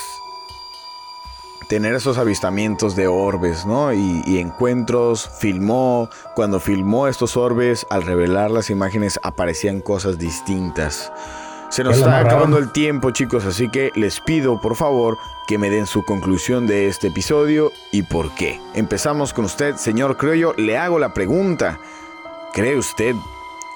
tener 1.67 1.95
esos 1.95 2.19
avistamientos 2.19 2.95
de 2.95 3.07
orbes, 3.07 3.65
¿no? 3.65 3.93
Y, 3.93 4.37
encuentros, 4.37 5.27
filmó, 5.39 6.09
cuando 6.35 6.59
filmó 6.59 7.07
estos 7.07 7.35
orbes, 7.35 7.87
al 7.89 8.03
revelar 8.03 8.51
las 8.51 8.69
imágenes 8.69 9.19
aparecían 9.23 9.79
cosas 9.79 10.19
distintas. 10.19 11.11
Se 11.69 11.83
nos 11.83 11.97
está 11.97 12.19
acabando 12.19 12.57
el 12.57 12.71
tiempo, 12.71 13.11
chicos, 13.11 13.45
así 13.45 13.69
que 13.69 13.91
les 13.95 14.19
pido, 14.19 14.59
por 14.59 14.75
favor, 14.75 15.17
que 15.47 15.57
me 15.57 15.69
den 15.69 15.87
su 15.87 16.03
conclusión 16.03 16.67
de 16.67 16.89
este 16.89 17.07
episodio 17.07 17.71
y 17.91 18.03
por 18.03 18.35
qué. 18.35 18.59
Empezamos 18.75 19.33
con 19.33 19.45
usted, 19.45 19.77
señor 19.77 20.17
Criollo. 20.17 20.53
Le 20.57 20.77
hago 20.77 20.99
la 20.99 21.13
pregunta. 21.13 21.79
¿Cree 22.53 22.77
usted 22.77 23.15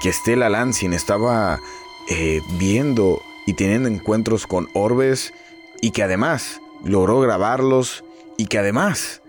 que 0.02 0.12
Stella 0.12 0.50
Lansing 0.50 0.92
estaba 0.92 1.62
eh, 2.10 2.42
viendo 2.60 3.22
y 3.46 3.54
teniendo 3.54 3.88
encuentros 3.88 4.48
con 4.48 4.68
orbes 4.74 5.34
y 5.82 5.92
que 5.92 6.04
además 6.04 6.60
logró 6.84 7.22
grabarlos 7.22 8.04
y 8.38 8.48
que 8.48 8.58
además 8.58 9.22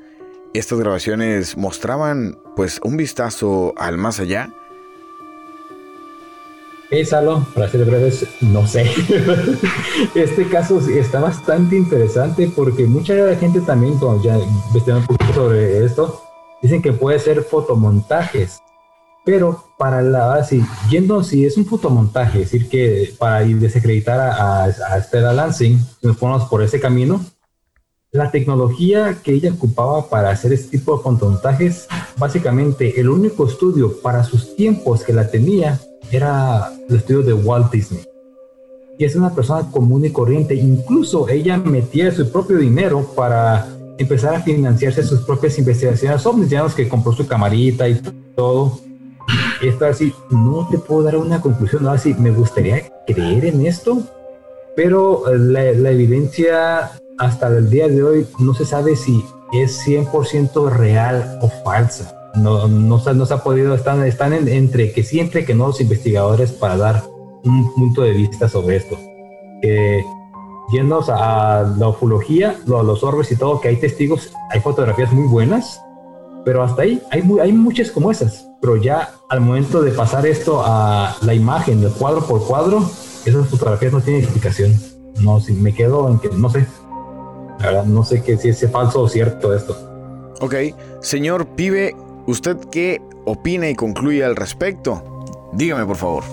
estas 0.53 0.81
grabaciones 0.81 1.57
mostraban 1.57 2.39
pues 2.57 2.81
un 2.83 2.97
vistazo 2.97 3.73
al 3.77 3.99
más 3.99 4.19
allá. 4.19 4.51
Es 6.91 7.13
algo, 7.13 7.47
para 7.55 7.69
ser 7.69 7.85
breves, 7.85 8.27
no 8.41 8.67
sé. 8.67 8.85
este 10.17 10.49
caso 10.49 10.81
está 10.89 11.21
bastante 11.21 11.77
interesante 11.77 12.51
porque 12.55 12.87
mucha 12.87 13.15
gente 13.37 13.61
también, 13.61 13.97
cuando 13.99 14.23
ya 14.25 14.39
investigando 14.39 15.07
un 15.09 15.17
poco 15.17 15.33
sobre 15.33 15.85
esto, 15.85 16.23
dicen 16.63 16.83
que 16.83 16.93
puede 16.93 17.21
ser 17.21 17.43
fotomontajes. 17.43 18.61
Pero 19.27 19.65
para 19.77 20.03
la 20.03 20.35
así, 20.35 20.65
yendo 20.89 21.25
si 21.25 21.45
es 21.45 21.57
un 21.57 21.67
fotomontaje, 21.67 22.43
es 22.43 22.53
decir, 22.53 22.69
que 22.69 23.13
para 23.19 23.41
desacreditar 23.41 24.21
a, 24.21 24.65
a 24.65 25.03
Stella 25.03 25.33
Lansing, 25.33 25.85
nos 26.01 26.17
ponemos 26.17 26.45
por 26.49 26.63
ese 26.63 26.79
camino, 26.79 27.21
la 28.13 28.31
tecnología 28.31 29.19
que 29.23 29.33
ella 29.33 29.53
ocupaba 29.53 30.09
para 30.09 30.31
hacer 30.31 30.53
este 30.53 30.79
tipo 30.79 30.97
de 30.97 31.03
fotomontajes, 31.03 31.89
básicamente 32.17 33.01
el 33.01 33.09
único 33.09 33.47
estudio 33.47 34.01
para 34.01 34.23
sus 34.23 34.55
tiempos 34.55 35.03
que 35.03 35.13
la 35.13 35.29
tenía 35.29 35.81
era 36.13 36.73
el 36.89 36.97
estudio 36.97 37.23
de 37.23 37.35
Walt 37.35 37.73
Disney. 37.73 38.05
Y 38.97 39.05
es 39.05 39.17
una 39.17 39.35
persona 39.35 39.69
común 39.73 40.05
y 40.05 40.11
corriente. 40.11 40.55
Incluso 40.55 41.29
ella 41.29 41.59
metía 41.59 42.13
su 42.13 42.31
propio 42.31 42.59
dinero 42.59 43.13
para 43.15 43.67
empezar 43.99 44.37
a 44.37 44.41
financiarse 44.41 45.03
sus 45.03 45.23
propias 45.23 45.59
investigaciones 45.59 46.25
ovnis, 46.25 46.49
ya 46.49 46.65
que 46.69 46.89
compró 46.89 47.13
su 47.13 47.27
camarita 47.27 47.89
y 47.89 48.01
todo. 48.37 48.86
Esto 49.63 49.87
así, 49.87 50.15
no 50.31 50.69
te 50.71 50.79
puedo 50.79 51.03
dar 51.03 51.17
una 51.17 51.41
conclusión, 51.41 51.85
no 51.85 51.91
así, 51.91 52.15
me 52.15 52.31
gustaría 52.31 52.83
creer 53.07 53.47
en 53.47 53.67
esto, 53.67 54.03
pero 54.75 55.25
la, 55.35 55.73
la 55.73 55.91
evidencia 55.91 56.93
hasta 57.19 57.49
el 57.49 57.71
día 57.71 57.89
de 57.89 58.03
hoy 58.03 58.27
no 58.39 58.55
se 58.55 58.65
sabe 58.65 58.97
si 58.97 59.25
es 59.53 59.87
100% 59.87 60.71
real 60.71 61.39
o 61.41 61.49
falsa. 61.65 62.13
No, 62.35 62.69
no, 62.69 62.99
no, 62.99 63.27
se 63.27 63.35
ha 63.35 63.39
podido, 63.39 63.75
están, 63.75 64.05
están 64.05 64.35
entre 64.35 64.93
que 64.93 65.03
siempre 65.03 65.47
que 65.47 65.55
no 65.55 65.69
los 65.69 65.81
investigadores 65.81 66.53
para 66.53 66.77
dar 66.77 67.03
un 67.45 67.73
punto 67.75 68.03
de 68.03 68.13
vista 68.13 68.49
sobre 68.49 68.77
esto. 68.77 68.99
Eh, 69.63 70.03
a 71.09 71.75
la 71.79 71.89
ufología, 71.89 72.57
los 72.67 73.03
orbes 73.03 73.31
y 73.33 73.37
todo, 73.37 73.61
que 73.61 73.69
hay 73.69 73.77
testigos, 73.77 74.33
hay 74.51 74.61
fotografías 74.61 75.13
muy 75.13 75.27
buenas, 75.29 75.81
pero 76.45 76.63
hasta 76.63 76.83
ahí 76.83 77.01
hay, 77.11 77.23
hay 77.41 77.53
muchas 77.53 77.91
como 77.91 78.11
esas. 78.11 78.46
Pero 78.67 78.79
ya 78.79 79.15
al 79.29 79.41
momento 79.43 79.81
de 79.81 79.93
pasar 79.93 80.27
esto 80.27 80.61
a 80.67 81.17
la 81.23 81.35
imagen, 81.35 81.81
de 81.81 81.89
cuadro 81.89 82.27
por 82.27 82.45
cuadro, 82.45 82.91
esas 83.25 83.47
fotografías 83.47 83.93
no 83.93 84.01
tienen 84.01 84.25
explicación. 84.25 84.75
No, 85.21 85.39
si 85.39 85.53
me 85.53 85.73
quedo 85.73 86.09
en 86.09 86.19
que 86.19 86.31
no 86.31 86.51
sé, 86.51 86.67
no 87.87 88.03
sé 88.03 88.25
qué, 88.25 88.37
si 88.37 88.49
es 88.49 88.69
falso 88.73 89.03
o 89.03 89.09
cierto 89.09 89.55
esto. 89.55 89.77
Ok, 90.41 90.57
señor 91.01 91.47
Pibe, 91.47 91.95
¿usted 92.27 92.57
qué 92.73 93.01
opina 93.25 93.69
y 93.69 93.77
concluye 93.77 94.25
al 94.25 94.35
respecto? 94.35 95.01
Dígame, 95.53 95.87
por 95.87 95.97
favor. 95.97 96.25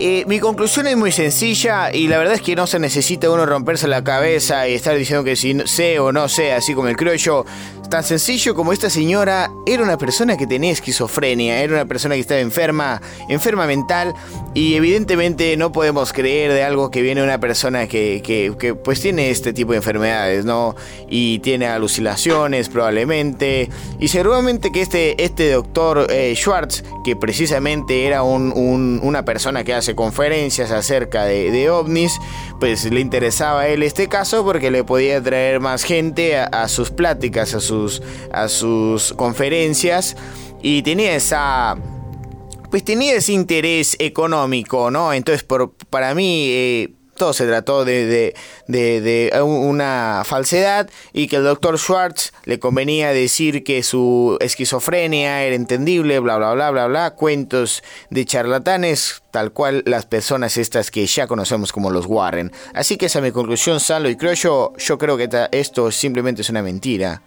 Eh, 0.00 0.24
mi 0.26 0.40
conclusión 0.40 0.88
es 0.88 0.96
muy 0.96 1.12
sencilla 1.12 1.92
y 1.92 2.08
la 2.08 2.18
verdad 2.18 2.34
es 2.34 2.40
que 2.40 2.54
no 2.56 2.66
se 2.66 2.78
necesita 2.78 3.30
uno 3.30 3.46
romperse 3.46 3.86
la 3.86 4.02
cabeza 4.02 4.68
y 4.68 4.74
estar 4.74 4.96
diciendo 4.96 5.24
que 5.24 5.34
si 5.34 5.56
sé 5.66 5.98
o 5.98 6.12
no 6.12 6.28
sé, 6.28 6.52
así 6.52 6.74
como 6.74 6.86
el 6.86 6.96
creo 6.96 7.14
yo. 7.14 7.44
Tan 7.90 8.02
sencillo 8.02 8.54
como 8.54 8.72
esta 8.72 8.90
señora 8.90 9.50
era 9.66 9.82
una 9.82 9.98
persona 9.98 10.36
que 10.36 10.46
tenía 10.46 10.72
esquizofrenia, 10.72 11.60
era 11.62 11.74
una 11.74 11.84
persona 11.84 12.14
que 12.14 12.22
estaba 12.22 12.40
enferma, 12.40 13.00
enferma 13.28 13.66
mental 13.66 14.14
y 14.52 14.74
evidentemente 14.74 15.56
no 15.56 15.70
podemos 15.72 16.12
creer 16.12 16.52
de 16.52 16.62
algo 16.62 16.90
que 16.90 17.02
viene 17.02 17.22
una 17.22 17.38
persona 17.38 17.86
que, 17.86 18.22
que, 18.24 18.74
pues 18.74 19.00
tiene 19.00 19.30
este 19.30 19.52
tipo 19.52 19.72
de 19.72 19.78
enfermedades, 19.78 20.44
¿no? 20.44 20.74
Y 21.08 21.38
tiene 21.40 21.66
alucinaciones 21.66 22.68
probablemente 22.68 23.68
y 24.00 24.08
seguramente 24.08 24.72
que 24.72 24.80
este, 24.80 25.22
este 25.22 25.50
doctor 25.50 26.06
eh, 26.10 26.34
Schwartz, 26.36 26.84
que 27.04 27.16
precisamente 27.16 28.06
era 28.06 28.22
un, 28.22 29.00
una 29.02 29.24
persona 29.24 29.64
que 29.64 29.74
hace 29.74 29.94
conferencias 29.94 30.70
acerca 30.70 31.24
de, 31.24 31.70
ovnis, 31.70 32.18
pues 32.60 32.84
le 32.84 33.00
interesaba 33.00 33.62
a 33.62 33.68
él 33.68 33.82
este 33.82 34.08
caso 34.08 34.44
porque 34.44 34.70
le 34.70 34.84
podía 34.84 35.22
traer 35.22 35.60
más 35.60 35.82
gente 35.82 36.36
a, 36.36 36.68
sus 36.68 36.90
pláticas, 36.90 37.54
a 37.54 37.60
sus, 37.60 37.73
a 38.32 38.48
sus 38.48 39.12
conferencias 39.14 40.16
y 40.62 40.82
tenía 40.82 41.14
esa 41.14 41.76
pues 42.70 42.82
tenía 42.84 43.14
ese 43.14 43.32
interés 43.32 43.96
económico, 44.00 44.90
¿no? 44.90 45.12
Entonces, 45.12 45.44
por, 45.44 45.74
para 45.90 46.12
mí, 46.12 46.48
eh, 46.48 46.94
todo 47.16 47.32
se 47.32 47.46
trató 47.46 47.84
de, 47.84 48.34
una 49.44 50.22
falsedad 50.24 50.90
y 51.12 51.28
que 51.28 51.36
el 51.36 51.44
doctor 51.44 51.78
Schwartz 51.78 52.32
le 52.44 52.58
convenía 52.58 53.10
decir 53.10 53.64
que 53.64 53.82
su 53.82 54.36
esquizofrenia 54.40 55.44
era 55.44 55.54
entendible, 55.54 56.18
bla, 56.18 56.36
bla, 56.36 56.54
bla, 56.54 56.70
bla, 56.70 56.86
bla, 56.86 57.10
cuentos 57.12 57.82
de 58.10 58.24
charlatanes, 58.24 59.22
tal 59.30 59.52
cual 59.52 59.82
las 59.86 60.06
personas 60.06 60.56
estas 60.56 60.90
que 60.90 61.06
ya 61.06 61.26
conocemos 61.26 61.72
como 61.72 61.90
los 61.90 62.06
Warren. 62.06 62.52
Así 62.72 62.96
que 62.96 63.06
esa 63.06 63.20
es 63.20 63.24
mi 63.24 63.30
conclusión, 63.30 63.80
Salo, 63.80 64.08
y 64.08 64.16
creo 64.16 64.34
yo, 64.34 64.72
yo 64.78 64.98
creo 64.98 65.16
que 65.16 65.28
esto 65.52 65.90
simplemente 65.90 66.42
es 66.42 66.50
una 66.50 66.62
mentira. 66.62 67.22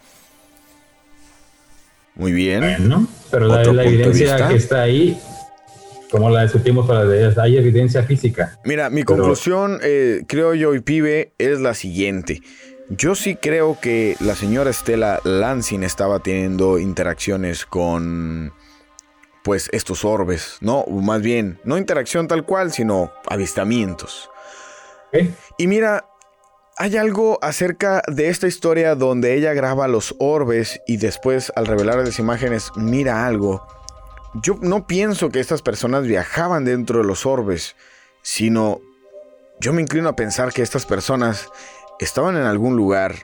Muy 2.18 2.32
bien. 2.32 2.64
pero 3.32 3.48
la, 3.48 3.64
la 3.64 3.84
evidencia 3.84 4.48
que 4.48 4.56
está 4.56 4.82
ahí 4.82 5.18
como 6.10 6.30
la 6.30 6.44
discutimos 6.44 6.88
para 6.88 7.02
hay 7.42 7.58
evidencia 7.58 8.04
física. 8.04 8.58
Mira, 8.64 8.90
mi 8.90 9.04
conclusión, 9.04 9.80
eh, 9.84 10.24
creo 10.28 10.54
yo 10.54 10.74
y 10.74 10.80
pibe, 10.80 11.34
es 11.38 11.60
la 11.60 11.74
siguiente. 11.74 12.42
Yo 12.90 13.16
sí 13.16 13.36
creo 13.36 13.78
que 13.82 14.16
la 14.22 14.36
señora 14.36 14.70
Estela 14.70 15.20
Lansing 15.24 15.84
estaba 15.84 16.20
teniendo 16.20 16.80
interacciones 16.80 17.66
con 17.66 18.54
pues 19.44 19.70
estos 19.74 20.06
orbes, 20.06 20.58
¿no? 20.62 20.86
Más 20.88 21.22
bien, 21.22 21.60
no 21.64 21.78
interacción 21.78 22.28
tal 22.28 22.46
cual, 22.46 22.72
sino 22.72 23.12
avistamientos. 23.28 24.30
Y 25.58 25.68
mira, 25.68 26.06
hay 26.80 26.96
algo 26.96 27.40
acerca 27.42 28.04
de 28.08 28.30
esta 28.30 28.48
historia 28.48 28.94
donde 28.94 29.34
ella 29.34 29.54
graba 29.54 29.88
los 29.88 30.16
orbes 30.20 30.80
y 30.86 30.98
después 30.98 31.52
al 31.56 31.66
revelar 31.66 31.98
las 31.98 32.20
imágenes 32.20 32.72
mira 32.76 33.26
algo. 33.26 33.66
Yo 34.44 34.58
no 34.62 34.86
pienso 34.86 35.30
que 35.30 35.40
estas 35.40 35.64
personas 35.64 36.04
viajaban 36.04 36.66
dentro 36.66 37.00
de 37.00 37.06
los 37.06 37.26
orbes, 37.26 37.76
sino 38.22 38.80
yo 39.60 39.74
me 39.74 39.82
inclino 39.82 40.10
a 40.10 40.16
pensar 40.16 40.54
que 40.54 40.62
estas 40.62 40.86
personas 40.86 41.50
estaban 42.00 42.38
en 42.38 42.44
algún 42.44 42.76
lugar 42.76 43.16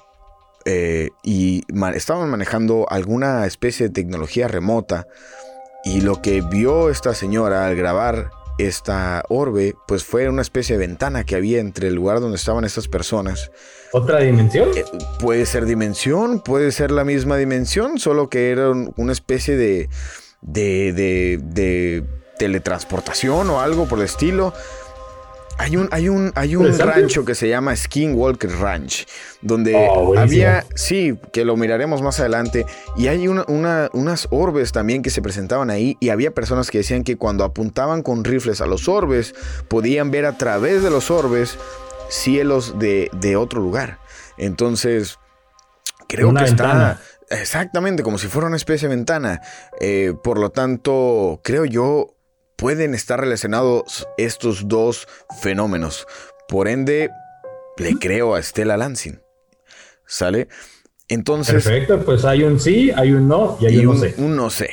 eh, 0.65 1.09
y 1.21 1.63
estaban 1.93 2.29
manejando 2.31 2.87
alguna 2.89 3.45
especie 3.45 3.87
de 3.87 3.93
tecnología 3.93 4.47
remota 4.47 5.07
y 5.83 6.01
lo 6.01 6.23
que 6.23 6.41
vio 6.41 6.89
esta 6.89 7.13
señora 7.13 7.67
al 7.67 7.75
grabar 7.75 8.31
esta 8.57 9.23
orbe, 9.29 9.75
pues 9.87 10.03
fue 10.03 10.29
una 10.29 10.41
especie 10.41 10.77
de 10.77 10.87
ventana 10.87 11.23
que 11.23 11.35
había 11.35 11.59
entre 11.59 11.87
el 11.87 11.95
lugar 11.95 12.19
donde 12.19 12.37
estaban 12.37 12.65
estas 12.65 12.87
personas. 12.87 13.51
¿Otra 13.91 14.19
dimensión? 14.19 14.69
Eh, 14.75 14.85
puede 15.19 15.45
ser 15.45 15.65
dimensión, 15.65 16.39
puede 16.41 16.71
ser 16.71 16.91
la 16.91 17.03
misma 17.03 17.37
dimensión, 17.37 17.99
solo 17.99 18.29
que 18.29 18.51
era 18.51 18.71
una 18.71 19.11
especie 19.11 19.55
de, 19.55 19.89
de, 20.41 20.93
de, 20.93 21.39
de 21.41 22.03
teletransportación 22.37 23.49
o 23.49 23.61
algo 23.61 23.87
por 23.87 23.99
el 23.99 24.05
estilo. 24.05 24.53
Hay 25.57 25.77
un, 25.77 25.87
hay 25.91 26.09
un, 26.09 26.31
hay 26.35 26.55
un 26.55 26.77
rancho 26.77 27.23
que 27.25 27.35
se 27.35 27.47
llama 27.47 27.75
Skinwalker 27.75 28.51
Ranch, 28.59 29.05
donde 29.41 29.75
oh, 29.75 30.17
había, 30.17 30.65
sí, 30.75 31.17
que 31.31 31.45
lo 31.45 31.55
miraremos 31.57 32.01
más 32.01 32.19
adelante, 32.19 32.65
y 32.97 33.07
hay 33.07 33.27
una, 33.27 33.89
unas 33.93 34.27
orbes 34.31 34.71
también 34.71 35.03
que 35.03 35.09
se 35.09 35.21
presentaban 35.21 35.69
ahí, 35.69 35.95
y 35.99 36.09
había 36.09 36.31
personas 36.31 36.71
que 36.71 36.79
decían 36.79 37.03
que 37.03 37.17
cuando 37.17 37.43
apuntaban 37.43 38.01
con 38.01 38.23
rifles 38.23 38.61
a 38.61 38.65
los 38.65 38.87
orbes, 38.89 39.35
podían 39.67 40.11
ver 40.11 40.25
a 40.25 40.37
través 40.37 40.83
de 40.83 40.89
los 40.89 41.11
orbes 41.11 41.57
cielos 42.09 42.79
de, 42.79 43.09
de 43.13 43.35
otro 43.35 43.61
lugar. 43.61 43.99
Entonces, 44.37 45.19
creo 46.07 46.33
que 46.33 46.45
está 46.45 46.99
Exactamente, 47.29 48.03
como 48.03 48.17
si 48.17 48.27
fuera 48.27 48.47
una 48.47 48.57
especie 48.57 48.87
de 48.87 48.95
ventana. 48.95 49.41
Eh, 49.79 50.13
por 50.23 50.37
lo 50.37 50.51
tanto, 50.51 51.39
creo 51.43 51.65
yo, 51.65 52.12
pueden 52.63 52.93
estar 52.93 53.19
relacionados 53.19 54.07
estos 54.17 54.69
dos 54.69 55.05
fenómenos. 55.41 56.07
Por 56.47 56.69
ende, 56.69 57.09
le 57.75 57.95
creo 57.95 58.35
a 58.35 58.39
Estela 58.39 58.77
Lansing. 58.77 59.19
¿Sale? 60.07 60.47
Entonces. 61.09 61.61
Perfecto, 61.61 62.05
pues 62.05 62.23
hay 62.23 62.43
un 62.43 62.61
sí, 62.61 62.89
hay 62.95 63.11
un 63.11 63.27
no 63.27 63.57
y 63.59 63.65
hay 63.65 63.85
un, 63.85 63.95
no 63.95 63.99
sé. 63.99 64.15
Un 64.17 64.35
no 64.37 64.49
sé. 64.49 64.69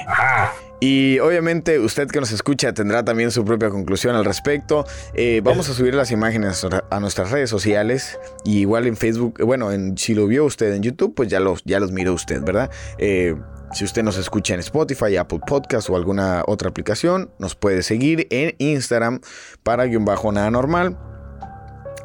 Y 0.78 1.18
obviamente 1.18 1.80
usted 1.80 2.06
que 2.06 2.20
nos 2.20 2.30
escucha 2.30 2.72
tendrá 2.72 3.04
también 3.04 3.32
su 3.32 3.44
propia 3.44 3.70
conclusión 3.70 4.14
al 4.14 4.24
respecto. 4.24 4.86
Eh, 5.14 5.40
vamos 5.42 5.68
a 5.68 5.74
subir 5.74 5.94
las 5.94 6.12
imágenes 6.12 6.64
a 6.90 7.00
nuestras 7.00 7.32
redes 7.32 7.50
sociales. 7.50 8.20
Y 8.44 8.60
igual 8.60 8.86
en 8.86 8.96
Facebook, 8.96 9.42
bueno, 9.44 9.72
en, 9.72 9.98
si 9.98 10.14
lo 10.14 10.28
vio 10.28 10.44
usted 10.44 10.72
en 10.74 10.84
YouTube, 10.84 11.12
pues 11.16 11.28
ya 11.28 11.40
los, 11.40 11.64
ya 11.64 11.80
los 11.80 11.90
miró 11.90 12.14
usted, 12.14 12.40
¿verdad? 12.40 12.70
Eh, 12.98 13.34
si 13.72 13.84
usted 13.84 14.02
nos 14.02 14.16
escucha 14.16 14.54
en 14.54 14.60
Spotify, 14.60 15.16
Apple 15.16 15.40
Podcast 15.46 15.88
o 15.90 15.96
alguna 15.96 16.42
otra 16.46 16.68
aplicación, 16.68 17.30
nos 17.38 17.54
puede 17.54 17.82
seguir 17.82 18.26
en 18.30 18.54
Instagram 18.58 19.20
para 19.62 19.84
guion 19.84 20.04
bajo 20.04 20.32
nada 20.32 20.50
normal. 20.50 20.98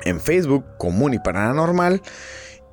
En 0.04 0.22
Facebook, 0.22 0.64
común 0.78 1.16
y 1.16 1.20
para 1.20 1.42
nada 1.42 1.54
normal. 1.54 2.02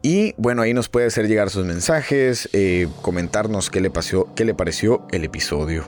Y 0.03 0.35
bueno, 0.37 0.63
ahí 0.63 0.75
nos 0.75 0.89
puede 0.89 1.07
hacer 1.07 1.29
llegar 1.29 1.49
sus 1.49 1.65
mensajes, 1.65 2.49
eh, 2.53 2.89
comentarnos 3.01 3.71
qué 3.71 3.81
le, 3.81 3.91
pasó, 3.91 4.29
qué 4.35 4.45
le 4.45 4.53
pareció 4.53 5.07
el 5.13 5.25
episodio. 5.25 5.85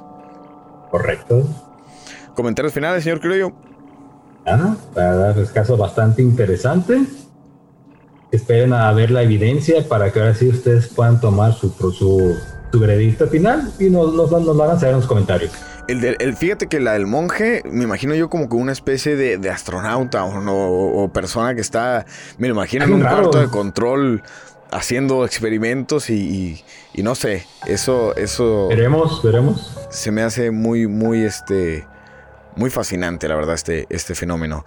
Correcto. 0.91 1.47
Comentarios 2.35 2.73
finales, 2.73 3.03
señor 3.05 3.21
Criollo. 3.21 3.53
Ah, 4.47 4.77
para 4.95 5.15
dar 5.17 5.53
caso 5.53 5.77
bastante 5.77 6.23
interesante. 6.23 7.03
Esperen 8.31 8.73
a 8.73 8.93
ver 8.93 9.11
la 9.11 9.23
evidencia 9.23 9.87
para 9.89 10.11
que 10.13 10.21
ahora 10.21 10.35
sí 10.35 10.49
ustedes 10.49 10.89
puedan 10.89 11.21
tomar 11.21 11.53
su, 11.55 11.71
su, 11.71 12.37
su 12.75 12.81
veredicto 12.81 13.29
final 13.29 13.71
y 13.79 13.89
nos, 13.89 14.13
nos, 14.15 14.33
nos 14.33 14.61
hagan 14.61 14.81
saber 14.81 14.95
en 14.95 15.01
los 15.01 15.07
comentarios. 15.07 15.53
El, 15.87 16.35
fíjate 16.37 16.67
que 16.67 16.81
la 16.81 16.95
del 16.95 17.07
monje, 17.07 17.63
me 17.71 17.85
imagino 17.85 18.17
yo 18.17 18.29
como 18.29 18.49
que 18.49 18.57
una 18.57 18.73
especie 18.73 19.15
de, 19.15 19.49
astronauta 19.49 20.25
o, 20.25 21.09
persona 21.13 21.55
que 21.55 21.61
está, 21.61 22.05
me 22.37 22.49
imagino 22.49 22.85
en 22.85 22.95
un 22.95 23.01
cuarto 23.03 23.39
de 23.39 23.47
control 23.47 24.23
haciendo 24.73 25.25
experimentos 25.25 26.11
y, 26.11 26.65
no 26.97 27.15
sé, 27.15 27.47
eso, 27.67 28.17
eso. 28.17 28.67
Veremos, 28.69 29.23
veremos. 29.23 29.77
Se 29.91 30.11
me 30.11 30.23
hace 30.23 30.51
muy, 30.51 30.89
muy, 30.89 31.23
este, 31.23 31.87
muy 32.57 32.71
fascinante, 32.71 33.29
la 33.29 33.37
verdad, 33.37 33.55
este, 33.55 33.87
este 33.89 34.17
fenómeno. 34.17 34.65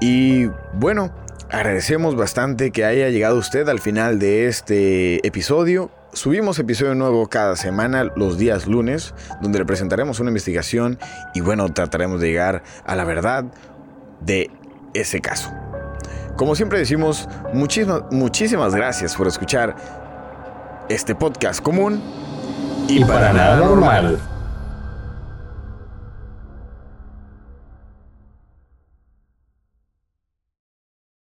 Y 0.00 0.46
bueno, 0.72 1.12
agradecemos 1.50 2.16
bastante 2.16 2.70
que 2.70 2.86
haya 2.86 3.10
llegado 3.10 3.36
usted 3.36 3.68
al 3.68 3.80
final 3.80 4.18
de 4.18 4.46
este 4.46 5.26
episodio. 5.26 5.90
Subimos 6.14 6.58
episodio 6.58 6.94
nuevo 6.94 7.28
cada 7.28 7.54
semana 7.54 8.04
los 8.16 8.38
días 8.38 8.66
lunes, 8.66 9.14
donde 9.42 9.58
le 9.58 9.66
presentaremos 9.66 10.20
una 10.20 10.30
investigación 10.30 10.98
y 11.34 11.40
bueno, 11.40 11.72
trataremos 11.72 12.20
de 12.20 12.28
llegar 12.28 12.62
a 12.86 12.96
la 12.96 13.04
verdad 13.04 13.44
de 14.20 14.50
ese 14.94 15.20
caso. 15.20 15.52
Como 16.36 16.54
siempre 16.54 16.78
decimos, 16.78 17.28
muchísimas, 17.52 18.02
muchísimas 18.10 18.74
gracias 18.74 19.14
por 19.14 19.26
escuchar 19.26 19.76
este 20.88 21.14
podcast 21.14 21.60
común 21.60 22.02
y, 22.88 23.04
para, 23.04 23.32
nada 23.34 23.56
normal. 23.56 24.18